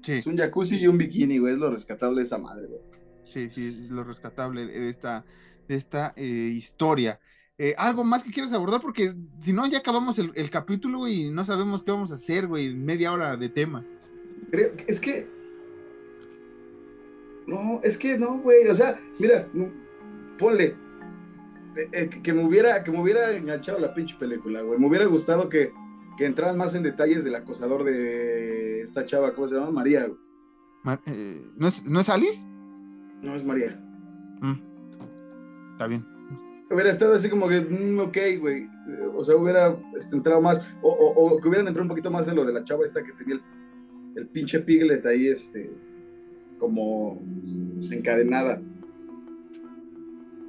[0.00, 0.12] Sí.
[0.14, 1.52] Es un jacuzzi y un bikini, güey.
[1.52, 2.80] Es lo rescatable de esa madre, güey.
[3.26, 5.24] Sí, sí, es lo rescatable de esta,
[5.68, 7.20] de esta eh, historia.
[7.58, 8.80] Eh, ¿Algo más que quieras abordar?
[8.80, 12.74] Porque si no, ya acabamos el, capítulo y no sabemos qué vamos a hacer, güey,
[12.74, 13.84] media hora de tema.
[14.50, 15.26] Creo, es que...
[17.46, 19.46] No, es que no, güey, o sea, mira,
[20.36, 20.74] ponle,
[21.92, 25.48] eh, que, me hubiera, que me hubiera enganchado la pinche película, güey, me hubiera gustado
[25.48, 25.72] que,
[26.18, 29.70] que entraran más en detalles del acosador de esta chava, ¿cómo se llama?
[29.70, 30.08] María,
[31.56, 32.48] ¿no, es, ¿No es Alice?
[33.22, 33.78] No, es María.
[34.40, 34.54] Mm.
[35.72, 36.04] Está bien.
[36.70, 38.68] Hubiera estado así como que, mm, ok, güey.
[39.14, 42.44] O sea, hubiera este, entrado más, o, que hubieran entrado un poquito más en lo
[42.44, 43.40] de la chava esta que tenía
[44.16, 45.70] el, pinche piglet ahí, este,
[46.58, 47.22] como
[47.90, 48.60] encadenada.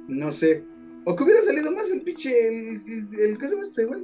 [0.08, 0.64] No sé.
[1.04, 4.02] O que hubiera salido más el pinche, el, ¿qué se llama este, güey?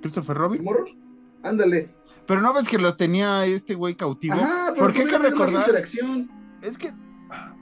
[0.00, 0.64] Christopher Robin.
[0.64, 0.86] morro?
[1.42, 1.90] Ándale.
[2.26, 4.36] Pero no ves que lo tenía este güey cautivo.
[4.38, 5.62] Ah, ¿Por qué hay que recordar?
[5.62, 6.30] Interacción.
[6.62, 6.90] Es que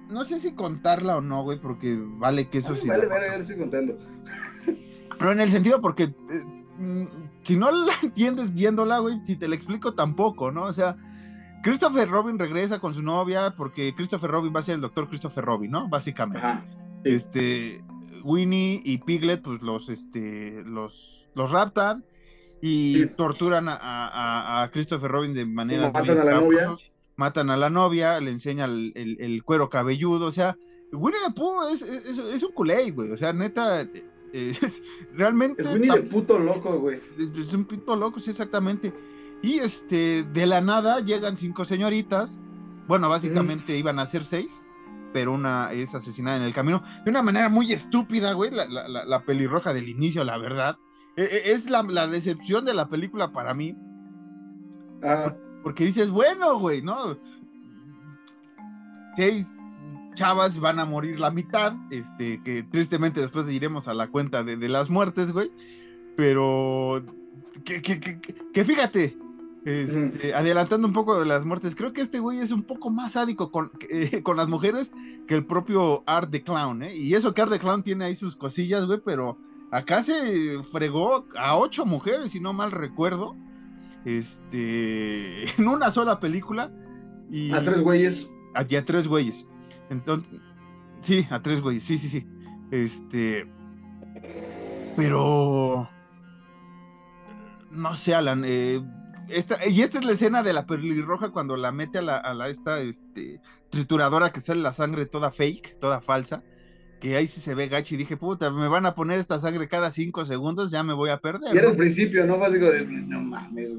[0.08, 2.88] no sé si contarla o no, güey, porque vale que eso sí.
[2.88, 3.96] Vale, vale, ver, estoy contando.
[5.18, 6.44] Pero en el sentido, porque eh,
[6.78, 7.06] mm,
[7.42, 10.62] si no la entiendes viéndola, güey, si te la explico tampoco, ¿no?
[10.62, 10.96] O sea,
[11.62, 15.44] Christopher Robin regresa con su novia porque Christopher Robin va a ser el doctor Christopher
[15.44, 15.88] Robin, ¿no?
[15.88, 16.46] Básicamente.
[17.04, 17.82] Este,
[18.24, 22.04] Winnie y Piglet, pues los, este, los, los raptan
[22.60, 25.90] y torturan a, Christopher Robin de manera.
[25.90, 26.74] Matan a la novia
[27.18, 30.56] matan a la novia, le enseña el, cuero cabelludo, o sea,
[30.92, 33.82] Winnie the Pooh es, es, un culé, güey, o sea, neta,
[34.32, 34.56] eh,
[35.14, 35.62] realmente...
[35.62, 37.00] Es Winnie the puto loco, güey.
[37.36, 38.94] Es, un puto loco, sí, exactamente.
[39.42, 42.38] Y este, de la nada llegan cinco señoritas,
[42.86, 44.64] bueno, básicamente iban a ser seis,
[45.12, 49.24] pero una es asesinada en el camino, de una manera muy estúpida, güey, la, la,
[49.24, 50.78] pelirroja del inicio, la verdad.
[51.16, 53.76] E, e, es la, decepción de la película para mí.
[55.02, 55.34] Ah.
[55.68, 57.18] Porque dices, bueno, güey, ¿no?
[59.16, 59.46] Seis
[60.14, 64.56] chavas van a morir la mitad, este, que tristemente después iremos a la cuenta de,
[64.66, 65.52] las muertes, güey.
[66.16, 67.04] Pero
[67.66, 69.18] que, que, que, fíjate,
[69.66, 73.12] este, adelantando un poco de las muertes, creo que este güey es un poco más
[73.12, 74.90] sádico con, eh, con las mujeres
[75.26, 76.96] que el propio Art the Clown, ¿eh?
[76.96, 79.36] Y eso que Art the Clown tiene ahí sus cosillas, güey, pero
[79.70, 83.36] Acá se fregó a ocho mujeres, si no mal recuerdo,
[84.04, 86.70] este, en una sola película.
[87.30, 88.28] Y, a tres güeyes.
[88.54, 89.46] A, a tres güeyes.
[89.90, 90.40] Entonces,
[91.00, 92.26] sí, a tres güeyes, sí, sí, sí.
[92.70, 93.50] Este,
[94.96, 95.88] pero,
[97.70, 98.82] no sé, Alan, eh,
[99.28, 102.34] esta, y esta es la escena de la pelirroja cuando la mete a la, a
[102.34, 103.40] la esta este,
[103.70, 106.42] trituradora que sale la sangre toda fake, toda falsa
[107.00, 109.68] que ahí sí se ve gacho y dije, puta, me van a poner esta sangre
[109.68, 111.54] cada cinco segundos, ya me voy a perder.
[111.54, 112.38] Y era el principio, ¿no?
[112.38, 113.70] Básico de, no mames,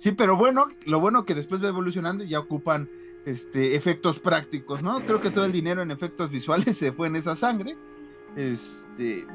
[0.00, 2.90] Sí, pero bueno, lo bueno que después va evolucionando y ya ocupan
[3.24, 5.00] este, efectos prácticos, ¿no?
[5.06, 7.76] Creo que todo el dinero en efectos visuales se fue en esa sangre.
[8.36, 9.26] Este,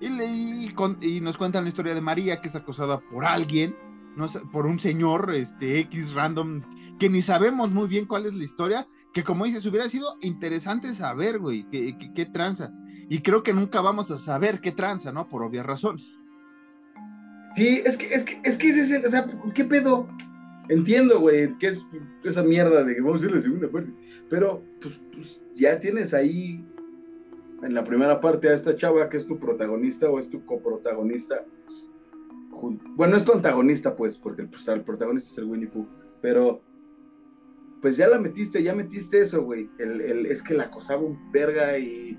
[0.00, 3.76] y, y, nos cuentan la historia de María, que es acosada por alguien,
[4.16, 6.62] no por un señor este, X random,
[6.98, 10.92] que ni sabemos muy bien cuál es la historia, que como dices, hubiera sido interesante
[10.92, 12.70] saber, güey, qué, tranza.
[13.08, 15.26] Y creo que nunca vamos a saber qué tranza, ¿no?
[15.26, 16.20] Por obvias razones.
[17.54, 20.06] Sí, es que, es que, es que es o sea, ¿qué pedo?
[20.68, 21.86] Entiendo, güey, que es
[22.24, 23.90] esa mierda de que vamos a ir la segunda parte.
[24.28, 26.62] Pero, pues, pues, ya tienes ahí
[27.62, 31.42] en la primera parte a esta chava que es tu protagonista o es tu coprotagonista.
[32.94, 35.88] Bueno, es tu antagonista, pues, porque pues, el protagonista es el Winnie Pooh.
[36.20, 36.60] Pero
[37.80, 39.70] pues ya la metiste, ya metiste eso, güey.
[39.78, 42.18] El, el, es que la acosaba un verga y,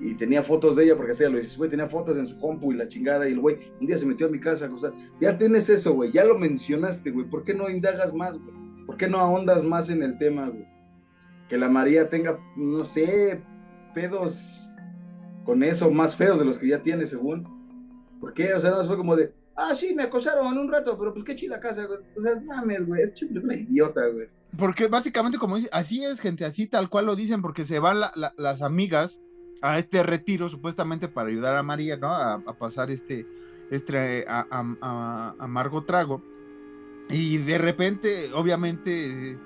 [0.00, 2.72] y tenía fotos de ella, porque así lo dices, güey, tenía fotos en su compu
[2.72, 4.92] y la chingada, y el güey un día se metió a mi casa a acosar.
[5.20, 7.28] Ya tienes eso, güey, ya lo mencionaste, güey.
[7.28, 8.54] ¿Por qué no indagas más, güey?
[8.86, 10.66] ¿Por qué no ahondas más en el tema, güey?
[11.48, 13.42] Que la María tenga, no sé,
[13.94, 14.72] pedos
[15.44, 17.46] con eso más feos de los que ya tiene, según.
[18.20, 18.54] ¿Por qué?
[18.54, 21.34] O sea, no fue como de, ah, sí, me acosaron un rato, pero pues qué
[21.34, 21.98] chida casa, güey.
[22.16, 24.28] O sea, mames, güey, es una idiota, güey.
[24.56, 28.00] Porque básicamente, como dice, así es, gente, así tal cual lo dicen, porque se van
[28.00, 29.18] las amigas
[29.62, 32.08] a este retiro, supuestamente para ayudar a María, ¿no?
[32.12, 33.26] A, pasar este,
[33.70, 34.46] este a,
[35.38, 36.22] amargo trago.
[37.08, 39.38] Y de repente, obviamente,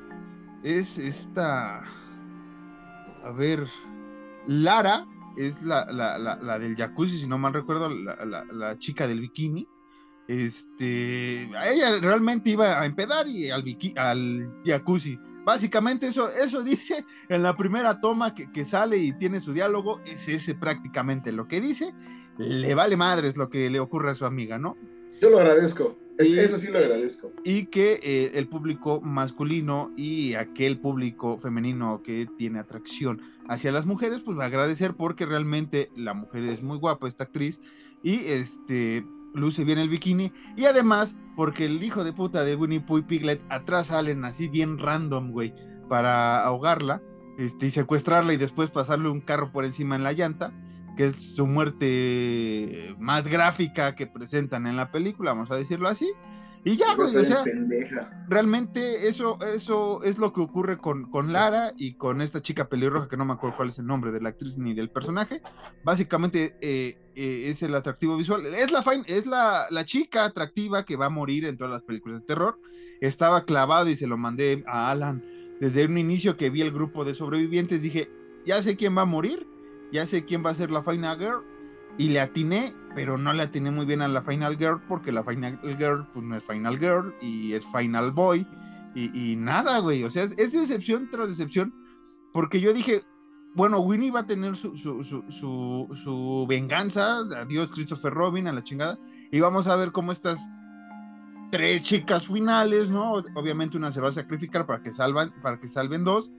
[0.63, 1.85] es esta.
[3.25, 3.67] A ver,
[4.47, 9.69] Lara es la, la, la, del jacuzzi, si no mal recuerdo, la, chica del bikini
[10.29, 13.65] este, ella realmente iba a empedar y al,
[13.97, 15.19] al jacuzzi.
[15.45, 20.29] Básicamente eso, eso dice en la primera toma que, sale y tiene su diálogo, es
[20.29, 21.95] ese prácticamente lo que dice.
[22.39, 24.77] Le vale madres lo que le ocurre a su amiga, ¿no?
[25.23, 27.33] Yo lo agradezco, eso sí lo agradezco.
[27.45, 33.87] Y que eh, el público masculino y aquel público femenino que tiene atracción hacia las
[33.87, 37.61] mujeres, pues va a agradecer porque realmente la mujer es muy guapa, esta actriz,
[38.03, 39.07] y este
[39.37, 40.33] luce bien el bikini.
[40.57, 44.49] Y además, porque el hijo de puta de Winnie Pooh y Piglet atrás salen así
[44.49, 45.55] bien random, güey,
[45.89, 47.03] para ahogarla
[47.39, 50.53] este, y secuestrarla y después pasarle un carro por encima en la llanta,
[50.97, 56.11] que es su muerte más gráfica que presentan en la película, vamos a decirlo así.
[56.67, 57.45] Y ya, güey, o sea,
[58.27, 63.07] realmente eso, eso es lo que ocurre con, con Lara y con esta chica pelirroja,
[63.07, 65.43] que no me acuerdo cuál es el nombre de la actriz ni del personaje.
[65.85, 68.45] Básicamente eh, eh, es el atractivo visual.
[68.47, 72.23] Es, la, es la, la, chica atractiva que va a morir en todas las películas
[72.23, 72.59] de terror.
[73.01, 75.23] Estaba clavado y se lo mandé a Alan
[75.61, 77.81] desde un inicio que vi el grupo de sobrevivientes.
[77.81, 78.11] Dije,
[78.45, 79.47] ya sé quién va a morir,
[79.93, 81.56] ya sé quién va a ser la Final Girl
[81.99, 85.23] y le atiné, pero no le atiné muy bien a la Final Girl porque la
[85.23, 88.47] Final Girl pues no es Final Girl y es Final Boy
[88.95, 90.05] y, nada, güey.
[90.05, 91.75] O sea, es, decepción tras decepción
[92.33, 93.03] porque yo dije,
[93.55, 98.65] bueno, Winnie va a tener su, su, su, su, venganza, adiós Christopher Robin, a la
[98.65, 98.99] chingada,
[99.31, 100.39] y vamos a ver cómo estas
[101.51, 103.13] tres chicas finales, ¿no?
[103.35, 106.31] Obviamente una se va a sacrificar para que salvan, para que salven dos,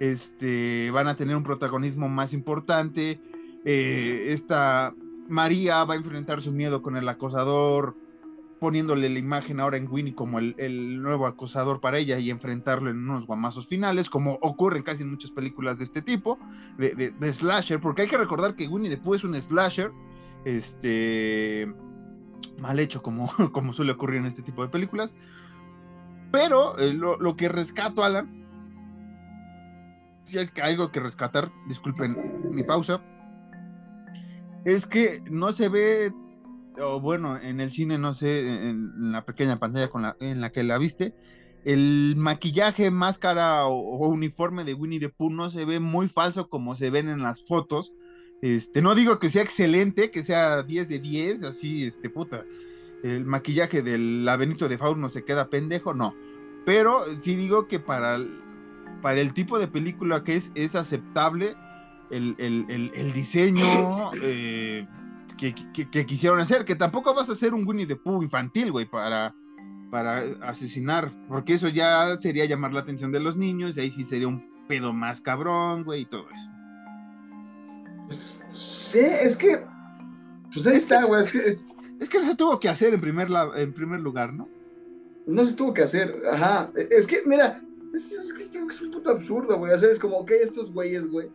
[0.00, 3.20] este, van a tener un protagonismo más importante,
[3.64, 4.94] eh, esta
[5.32, 7.96] María va a enfrentar su miedo con el acosador,
[8.60, 12.98] poniéndole la imagen ahora en Winnie como el, nuevo acosador para ella y enfrentarlo en
[12.98, 16.38] unos guamazos finales, como ocurre casi en muchas películas de este tipo,
[16.76, 19.90] de, slasher, porque hay que recordar que Winnie después es un slasher,
[20.44, 21.74] este,
[22.60, 25.14] mal hecho como, como suele ocurrir en este tipo de películas,
[26.30, 28.44] pero eh, lo, lo, que rescato, Alan,
[30.24, 33.02] si hay algo que rescatar, disculpen mi pausa,
[34.64, 36.12] es que no se ve,
[36.80, 40.50] o bueno, en el cine, no sé, en, la pequeña pantalla con la, en la
[40.50, 41.14] que la viste,
[41.64, 46.74] el maquillaje, máscara o, uniforme de Winnie the Pooh no se ve muy falso como
[46.74, 47.92] se ven en las fotos.
[48.40, 52.44] Este, no digo que sea excelente, que sea 10 de 10, así, este, puta,
[53.04, 56.14] el maquillaje del laberinto de Fauno se queda pendejo, no.
[56.64, 58.18] Pero sí digo que para
[59.02, 61.54] para el tipo de película que es, es aceptable
[62.12, 64.86] el, el, el, diseño, eh,
[65.36, 69.34] que, quisieron hacer, que tampoco vas a hacer un Winnie the Pooh infantil, güey, para,
[69.90, 74.04] para asesinar, porque eso ya sería llamar la atención de los niños, y ahí sí
[74.04, 76.48] sería un pedo más cabrón, güey, y todo eso.
[78.06, 79.64] Pues, sí, es que,
[80.52, 81.72] pues ahí está, güey, es que...
[82.00, 84.48] Es que se tuvo que hacer en primer, en primer lugar, ¿no?
[85.24, 87.62] No se tuvo que hacer, ajá, es que, mira,
[87.94, 91.30] es, que es un puto absurdo, güey, o sea, es como, que estos güeyes, güey,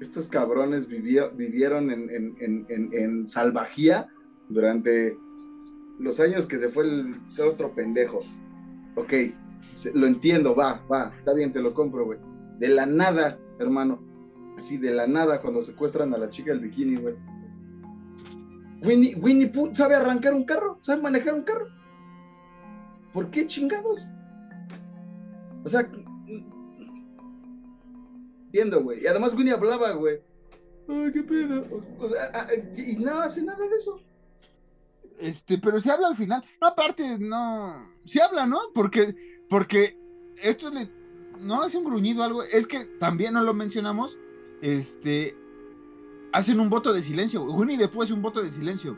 [0.00, 4.08] estos cabrones vivieron en, salvajía
[4.48, 5.18] durante
[5.98, 8.20] los años que se fue el otro pendejo.
[8.94, 9.12] Ok,
[9.94, 12.18] lo entiendo, va, va, está bien, te lo compro, güey.
[12.58, 14.02] De la nada, hermano,
[14.56, 17.14] así de la nada, cuando secuestran a la chica del bikini, güey.
[18.82, 21.68] Winnie, Winnie Pooh sabe arrancar un carro, sabe manejar un carro.
[23.12, 24.10] ¿Por qué chingados?
[25.64, 25.90] O sea,
[28.56, 29.04] Entiendo, güey.
[29.04, 30.18] Y además Winnie hablaba, güey.
[30.88, 31.62] Ay, qué pedo.
[31.98, 34.00] O sea, y no hace nada de eso.
[35.18, 36.42] Este, pero se habla al final.
[36.58, 37.74] No, aparte, no.
[38.06, 38.58] Se habla, ¿no?
[38.74, 39.14] Porque,
[39.50, 39.98] porque
[40.42, 40.90] esto le.
[41.38, 42.42] No hace un gruñido algo.
[42.42, 44.16] Es que también no lo mencionamos.
[44.62, 45.36] Este.
[46.32, 47.44] Hacen un voto de silencio.
[47.44, 48.96] Winnie después hace un voto de silencio.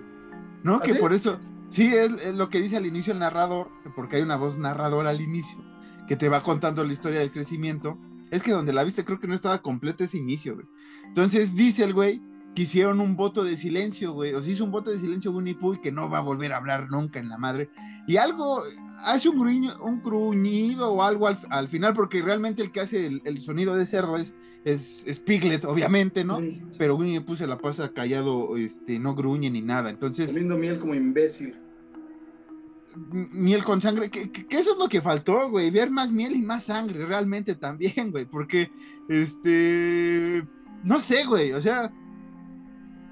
[0.63, 0.77] ¿No?
[0.77, 1.41] ¿Ah, que por eso.
[1.71, 3.71] Sí, es, es, lo que dice al inicio el narrador.
[3.97, 5.59] Porque hay una voz narradora al inicio.
[6.07, 7.99] Que te va contando la historia del crecimiento
[8.31, 10.67] es que donde la viste creo que no estaba completo ese inicio, güey.
[11.05, 12.21] Entonces dice el güey
[12.55, 14.35] que hicieron un voto de silencio, güey.
[14.35, 16.53] O se hizo un voto de silencio Winnie Pooh y que no va a volver
[16.53, 17.71] a hablar nunca en la madre.
[18.07, 18.63] Y algo,
[19.05, 23.41] hace un, gruño, un gruñido o algo al, final, porque realmente el que hace el,
[23.41, 26.41] sonido de cerro es, es, Piglet, obviamente, ¿no?
[26.79, 29.91] Pero Winnie Pooh se la pasa callado, este, no gruñe ni nada.
[29.91, 30.33] Entonces.
[30.33, 31.55] Lindo miel como imbécil
[32.97, 36.65] miel con sangre, que, eso es lo que faltó, güey, ver más miel y más
[36.65, 38.71] sangre realmente también, güey, porque,
[39.09, 40.47] este,
[40.85, 41.93] no sé, güey, o sea,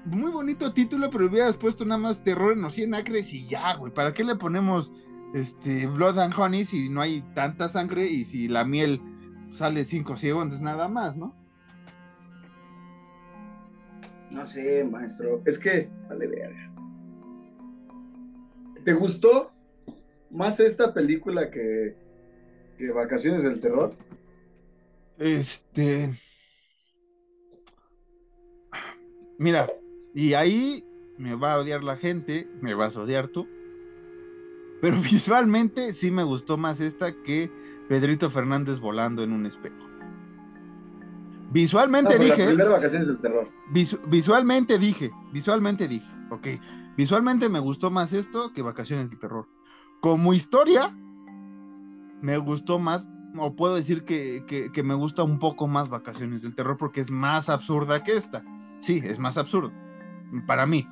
[0.05, 3.75] muy bonito título, pero hubieras puesto nada más terror en los 100 acres y ya,
[3.75, 4.91] güey, ¿para qué le ponemos,
[5.33, 9.01] este, Blood and Honey si no hay tanta sangre y si la miel
[9.51, 11.35] sale 5 segundos nada más, ¿no?
[14.31, 16.71] No sé, maestro, es que, vale verga.
[18.83, 19.51] ¿Te gustó
[20.31, 21.95] más esta película que,
[22.77, 23.95] que Vacaciones del Terror?
[25.17, 26.13] Este.
[29.37, 29.69] Mira,
[30.13, 30.83] y ahí
[31.17, 33.47] me va a odiar la gente, me vas a odiar tú.
[34.81, 37.51] Pero visualmente sí me gustó más esta que
[37.89, 39.75] Pedrito Fernández volando en un espejo.
[41.51, 42.39] Visualmente dije.
[42.39, 43.49] La primera vacaciones del terror.
[44.07, 46.47] visualmente dije, visualmente dije, ok.
[46.97, 49.47] Visualmente me gustó más esto que Vacaciones del Terror.
[50.01, 50.95] Como historia,
[52.21, 56.77] me gustó más, o puedo decir que, me gusta un poco más Vacaciones del Terror
[56.77, 58.43] porque es más absurda que esta.
[58.79, 59.71] Sí, es más absurdo,
[60.45, 60.87] para mí.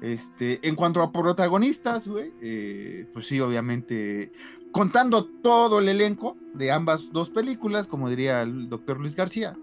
[0.00, 4.32] Este, en cuanto a protagonistas, güey, eh, pues sí, obviamente,
[4.70, 9.56] contando todo el elenco de ambas dos películas, como diría el doctor Luis García,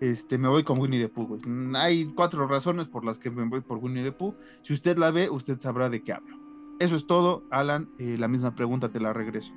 [0.00, 1.38] este, me voy con Winnie the Pooh,
[1.76, 4.34] Hay cuatro razones por las que me voy por Winnie the Pooh.
[4.62, 6.41] Si usted la ve, usted sabrá de qué hablo.
[6.82, 7.88] Eso es todo, Alan.
[7.96, 9.52] La misma pregunta te la regreso.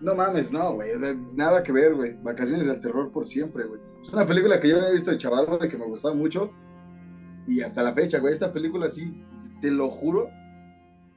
[0.00, 0.90] No mames, no, güey.
[1.34, 2.14] Nada que ver, güey.
[2.22, 3.80] Vacaciones del terror por siempre, güey.
[4.00, 6.52] Es una película que yo había visto de chaval, güey, que me gustaba mucho.
[7.48, 8.32] Y hasta la fecha, güey.
[8.32, 9.24] Esta película sí,
[9.60, 10.30] te lo juro.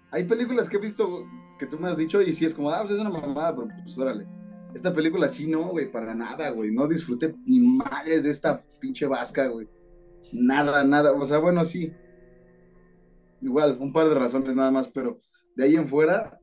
[0.09, 1.27] Hay películas que he visto
[1.59, 3.67] que tú me has dicho y sí es como, ah, pues es una mamada, pero
[3.83, 4.25] pues órale.
[4.73, 6.71] Esta película sí no, güey, para nada, güey.
[6.71, 9.67] No disfruté ni madres de esta pinche vasca, güey.
[10.33, 11.11] Nada, nada.
[11.11, 11.93] O sea, bueno, sí
[13.45, 15.19] igual, un par de razones nada más, pero
[15.55, 16.39] de ahí en fuera,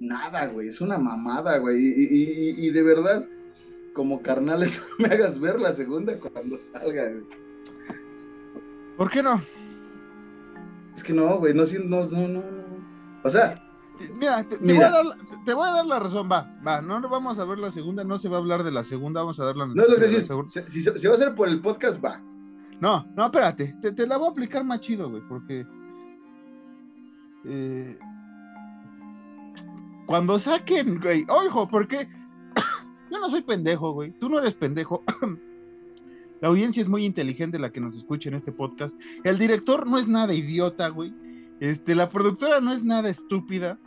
[0.00, 1.76] nada, güey, es una mamada, güey.
[1.78, 3.24] Y, de verdad,
[3.94, 7.24] como carnales, me hagas ver la segunda cuando salga, güey.
[8.96, 9.40] ¿Por qué no?
[10.94, 12.42] Es que no, güey, no, no, no, no.
[13.24, 13.62] O sea,
[14.14, 15.04] Mira, te, Voy a dar,
[15.44, 18.18] te, voy a dar, la razón, va, va, no vamos a ver la segunda, no
[18.18, 20.02] se va a hablar de la segunda, vamos a dar la No es lo que
[20.02, 20.26] decir,
[20.66, 22.20] si, si, va a ser por el podcast, va,
[22.82, 25.64] no, no, espérate, te, la voy a aplicar más chido, güey, porque.
[27.44, 27.96] Eh,
[30.04, 32.08] cuando saquen, güey, ojo, porque
[33.10, 35.04] yo no soy pendejo, güey, tú no eres pendejo.
[36.40, 38.96] la audiencia es muy inteligente la que nos escucha en este podcast.
[39.22, 41.14] El director no es nada idiota, güey.
[41.60, 43.78] Este, la productora no es nada estúpida.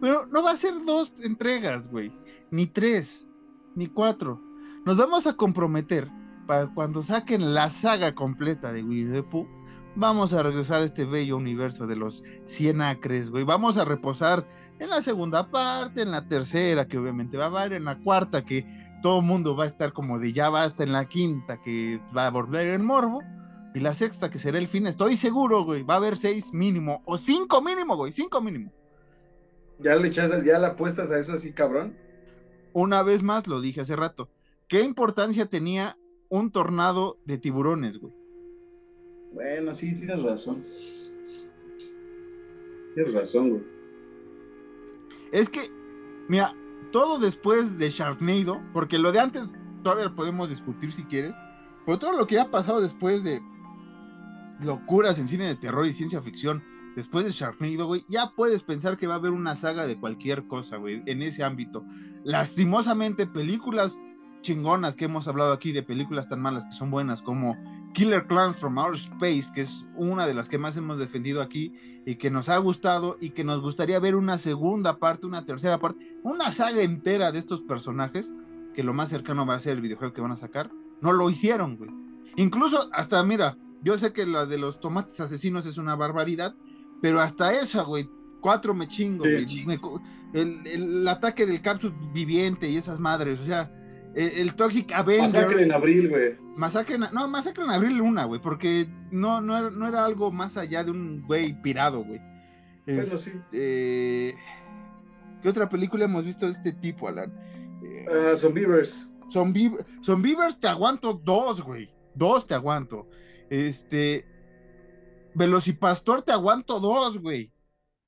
[0.00, 2.10] Pero no va a ser dos entregas, güey.
[2.50, 3.26] Ni tres,
[3.74, 4.40] ni cuatro.
[4.86, 6.10] Nos vamos a comprometer
[6.50, 9.46] para cuando saquen la saga completa de Winnie the Pooh,
[9.94, 13.44] vamos a regresar a este bello universo de los 100 acres, güey.
[13.44, 14.44] Vamos a reposar
[14.80, 18.44] en la segunda parte, en la tercera, que obviamente va a haber, en la cuarta,
[18.44, 18.66] que
[19.00, 22.26] todo el mundo va a estar como de ya basta, en la quinta, que va
[22.26, 23.22] a volver el morbo.
[23.72, 27.00] Y la sexta, que será el fin, estoy seguro, güey, va a haber seis mínimo,
[27.04, 28.72] o cinco mínimo, güey, cinco mínimo.
[29.78, 31.96] ¿Ya le echas, ya la apuestas a eso así, cabrón?
[32.72, 34.28] Una vez más, lo dije hace rato,
[34.66, 35.96] ¿qué importancia tenía
[36.30, 38.14] un tornado de tiburones, güey?
[39.32, 40.62] Bueno, sí, tienes razón.
[42.94, 43.62] Tienes razón, güey.
[45.32, 45.70] Es que,
[46.28, 46.54] mira,
[46.92, 49.50] todo después de Sharknado, porque lo de antes
[49.82, 51.34] todavía lo podemos discutir si quieres,
[51.84, 53.40] pero todo lo que ha pasado después de
[54.60, 56.62] locuras en cine de terror y ciencia ficción,
[56.96, 60.46] después de Sharknado, güey, ya puedes pensar que va a haber una saga de cualquier
[60.46, 61.84] cosa, güey, en ese ámbito.
[62.24, 63.96] Lastimosamente, películas
[64.40, 67.56] chingonas que hemos hablado aquí de películas tan malas que son buenas como
[67.92, 71.72] Killer Clowns from Outer Space, que es una de las que más hemos defendido aquí
[72.06, 75.78] y que nos ha gustado y que nos gustaría ver una segunda parte, una tercera
[75.78, 78.32] parte, una saga entera de estos personajes,
[78.74, 80.70] que lo más cercano va a ser el videojuego que van a sacar.
[81.00, 81.90] No lo hicieron, güey.
[82.36, 86.54] Incluso hasta, mira, yo sé que la de los tomates asesinos es una barbaridad,
[87.02, 88.08] pero hasta esa, güey,
[88.40, 93.70] cuatro me chingo, el, el, ataque del cápsula viviente y esas madres, o sea,
[94.14, 95.22] el, Toxic Avenger.
[95.22, 96.36] Masacre en abril, güey.
[96.56, 100.32] Masacre en, no, Masacre en abril una, güey, porque no, no, era, no era algo
[100.32, 102.20] más allá de un güey pirado, güey.
[102.86, 103.30] Bueno, sí.
[103.30, 104.36] Este,
[105.42, 107.32] ¿Qué otra película hemos visto de este tipo, Alan?
[107.82, 109.08] Uh, Zombievers.
[109.28, 111.90] Zombievers te aguanto dos, güey.
[112.14, 113.08] Dos te aguanto.
[113.48, 114.26] Este.
[115.34, 117.52] Velocipastor te aguanto dos, güey.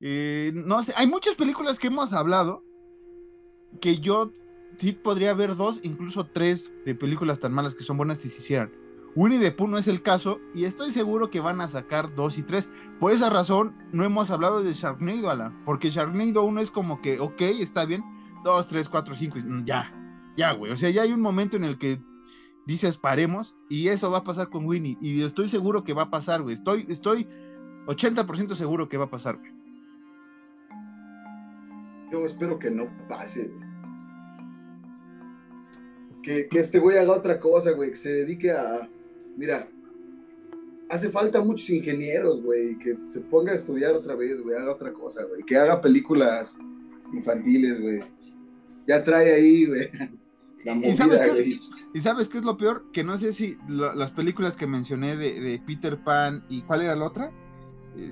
[0.01, 2.65] Eh, no sé, hay muchas películas que hemos hablado
[3.81, 4.33] que yo
[4.83, 8.39] sí podría haber dos, incluso tres de películas tan malas que son buenas si se
[8.39, 8.73] hicieran.
[9.15, 12.37] Winnie the Pooh no es el caso y estoy seguro que van a sacar dos
[12.37, 12.69] y tres.
[12.99, 17.21] Por esa razón no hemos hablado de Sharknado, Alan, porque Sharknado uno es como que,
[17.21, 18.03] ok, está bien,
[18.43, 19.95] dos, tres, cuatro, cinco, ya,
[20.37, 20.73] ya, güey.
[20.73, 22.03] O sea, ya hay un momento en el que
[22.67, 26.11] dices paremos y eso va a pasar con Winnie y estoy seguro que va a
[26.11, 26.55] pasar, güey.
[26.55, 27.29] Estoy, estoy
[27.87, 29.53] 80% seguro que va a pasar, güey.
[32.11, 33.72] Yo espero que no pase, güey
[36.23, 38.89] que, este güey haga otra cosa, güey, que se dedique a,
[39.37, 39.69] mira,
[40.89, 44.93] hace falta muchos ingenieros, güey, que se ponga a estudiar otra vez, güey, haga otra
[44.93, 46.57] cosa, güey, que haga películas
[47.13, 48.01] infantiles, güey.
[48.87, 49.89] Ya trae ahí, güey.
[50.65, 51.59] ¿Y, sabes qué,
[51.93, 52.85] ¿Y sabes qué es lo peor?
[52.93, 57.07] Que no sé si las películas que mencioné de, Peter Pan y ¿cuál era la
[57.07, 57.33] otra?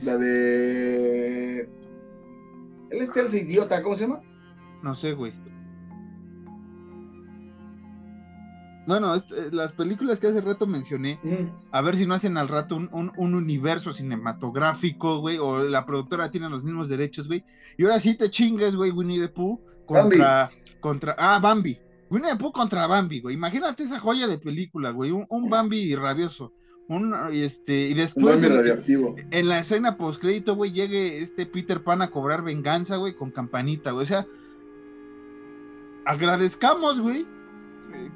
[0.03, 1.61] La de...
[2.91, 4.21] Él es el idiota, ¿cómo se llama?
[4.83, 5.33] No sé, güey.
[8.91, 9.23] Bueno, eh,
[9.53, 11.21] las películas que hace rato mencioné,
[11.71, 16.51] a ver si no hacen al rato un, universo cinematográfico, güey, o la productora tiene
[16.51, 17.45] los mismos derechos, güey.
[17.79, 21.79] Y ahora sí te chingues, güey, Winnie the Pooh contra, contra, ah, Bambi.
[22.11, 23.37] Winnie the Pooh contra Bambi, güey.
[23.37, 26.53] Imagínate esa joya de película, güey, un, Bambi rabioso.
[26.89, 32.11] Un, este, y después en, la escena post crédito, güey, llegue este Peter Pan a
[32.11, 34.03] cobrar venganza, güey, con campanita, güey.
[34.03, 34.27] O sea,
[36.05, 37.25] agradezcamos, güey,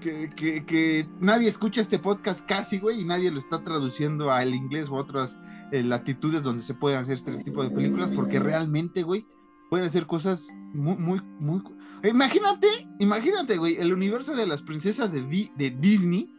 [0.01, 4.95] que, nadie escucha este podcast casi, güey, y nadie lo está traduciendo al inglés o
[4.95, 5.37] otras
[5.73, 9.27] eh, latitudes donde se pueden hacer este tipo de películas, porque realmente, güey,
[9.71, 11.63] pueden hacer cosas muy, muy, muy...
[12.03, 12.69] Imagínate,
[12.99, 15.23] imagínate, güey, el universo de las princesas de,
[15.57, 16.31] de Disney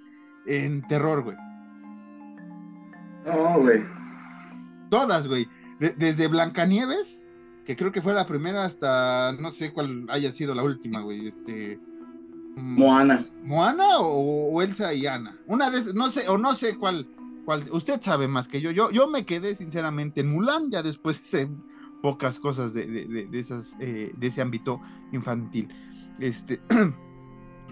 [0.46, 1.38] en terror, güey.
[3.26, 3.84] No, güey.
[4.90, 5.48] Todas, güey.
[5.80, 7.26] desde Blancanieves,
[7.66, 11.28] que creo que fue la primera, hasta no sé cuál haya sido la última, güey.
[11.28, 11.80] Este.
[12.56, 12.80] Mm.
[12.80, 13.26] Moana.
[13.44, 15.38] ¿Moana o, Elsa y Ana?
[15.48, 17.08] Una de no sé, o no sé cuál,
[17.46, 18.72] cuál, usted sabe más que yo.
[18.72, 21.50] Yo, yo me quedé sinceramente en Mulan, ya después hice
[22.02, 24.82] pocas cosas de, de, esas, eh, de ese ámbito
[25.12, 25.70] infantil.
[26.20, 26.62] Este.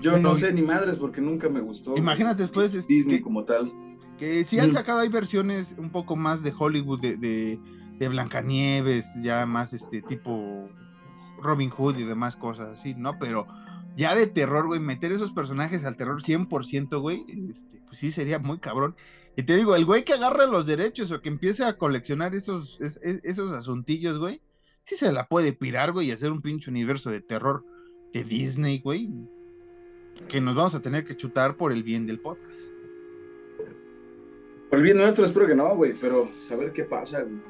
[0.01, 1.95] Yo no sé ni madres porque nunca me gustó.
[1.95, 2.87] Imagínate después.
[2.87, 3.71] Disney como tal.
[4.17, 4.73] Que si han mm.
[4.73, 7.59] sacado, hay versiones un poco más de Hollywood, de, de,
[7.99, 10.67] de Blancanieves, ya más este tipo
[11.43, 13.19] Robin Hood y demás cosas así, ¿no?
[13.19, 13.45] Pero
[13.95, 18.39] ya de terror, güey, meter esos personajes al terror 100%, güey, este, pues sí sería
[18.39, 18.95] muy cabrón.
[19.35, 22.79] Y te digo, el güey que agarre los derechos o que empiece a coleccionar esos,
[22.81, 24.41] esos asuntillos, güey,
[24.83, 27.65] sí se la puede pirar, güey, y hacer un pinche universo de terror
[28.13, 29.09] de Disney, güey,
[30.27, 32.59] que nos vamos a tener que chutar por el bien del podcast.
[34.69, 37.41] Por el bien nuestro, espero que no, güey, pero saber qué pasa, güey.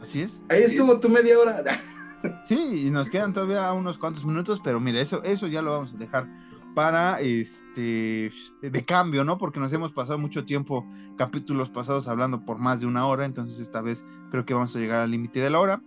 [0.00, 0.42] Así es.
[0.48, 1.64] Ahí estuvo tu media hora.
[2.44, 5.94] Sí, y nos quedan todavía unos cuantos minutos, pero mira, eso, eso ya lo vamos
[5.94, 6.28] a dejar
[6.74, 9.38] para este de cambio, ¿no?
[9.38, 13.60] Porque nos hemos pasado mucho tiempo, capítulos pasados hablando por más de una hora, entonces
[13.60, 15.80] esta vez creo que vamos a llegar al límite de la hora.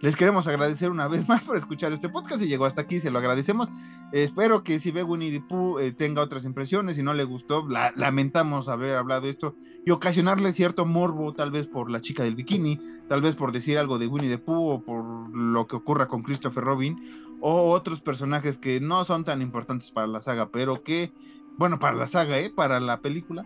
[0.00, 3.10] Les queremos agradecer una vez más por escuchar este podcast y llegó hasta aquí, se
[3.10, 3.70] lo agradecemos.
[4.12, 7.66] Espero que si ve Winnie the Pooh eh, tenga otras impresiones, si no le gustó,
[7.96, 12.36] lamentamos haber hablado de esto y ocasionarle cierto morbo, tal vez por la chica del
[12.36, 15.04] bikini, tal vez por decir algo de Winnie the Pooh o por
[15.34, 16.96] lo que ocurra con Christopher Robin
[17.40, 21.12] o otros personajes que no son tan importantes para la saga, pero que,
[21.58, 22.50] bueno, para la saga, ¿eh?
[22.54, 23.44] Para la película.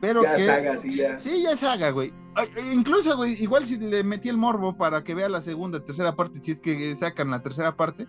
[0.00, 1.20] Pero ya que, saga, sí, ya.
[1.20, 2.12] Sí, ya saga, güey.
[2.74, 6.38] Incluso, güey, igual si le metí el morbo para que vea la segunda, tercera parte,
[6.38, 8.06] si es que sacan la tercera parte,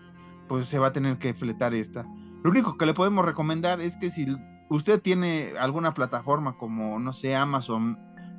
[0.48, 2.06] pues se va a tener que fletar esta.
[2.42, 4.26] Lo único que le podemos recomendar es que si
[4.70, 7.98] usted tiene alguna plataforma como, no sé, Amazon,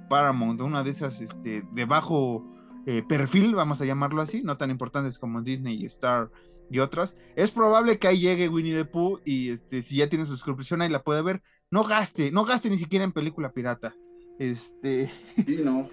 [0.09, 2.43] Paramount, una de esas este, de bajo
[2.85, 6.31] eh, perfil, vamos a llamarlo así, no tan importantes como Disney Star
[6.71, 10.25] y otras, es probable que ahí llegue Winnie the Pooh y este, si ya tiene
[10.25, 11.41] suscripción ahí la puede ver.
[11.71, 13.95] No gaste, no gaste ni siquiera en película pirata.
[14.39, 15.11] Este.
[15.45, 15.89] Sí, no.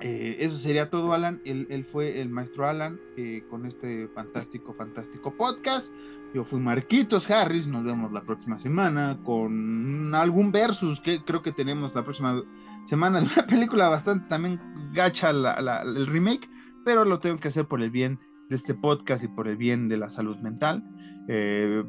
[0.00, 1.40] Eh, eso sería todo, Alan.
[1.44, 5.92] Él, fue el maestro Alan eh, con este fantástico, fantástico podcast.
[6.34, 7.66] Yo fui Marquitos Harris.
[7.66, 12.42] Nos vemos la próxima semana con algún versus que creo que tenemos la próxima
[12.86, 14.60] semana de una película bastante también
[14.92, 16.48] gacha el remake,
[16.84, 18.18] pero lo tengo que hacer por el bien
[18.48, 20.82] de este podcast y por el bien de la salud mental.
[21.28, 21.84] Eh,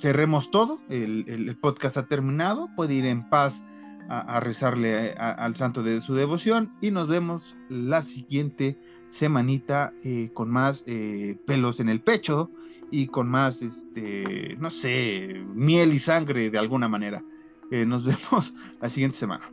[0.00, 0.80] cerremos todo.
[0.88, 2.68] El, podcast ha terminado.
[2.76, 3.62] Puede ir en paz
[4.08, 8.78] a, rezarle al santo de su devoción y nos vemos la siguiente
[9.10, 12.50] semanita eh, con más eh, pelos en el pecho
[12.90, 17.22] y con más, este, no sé, miel y sangre de alguna manera.
[17.70, 19.50] Eh, nos vemos la siguiente semana.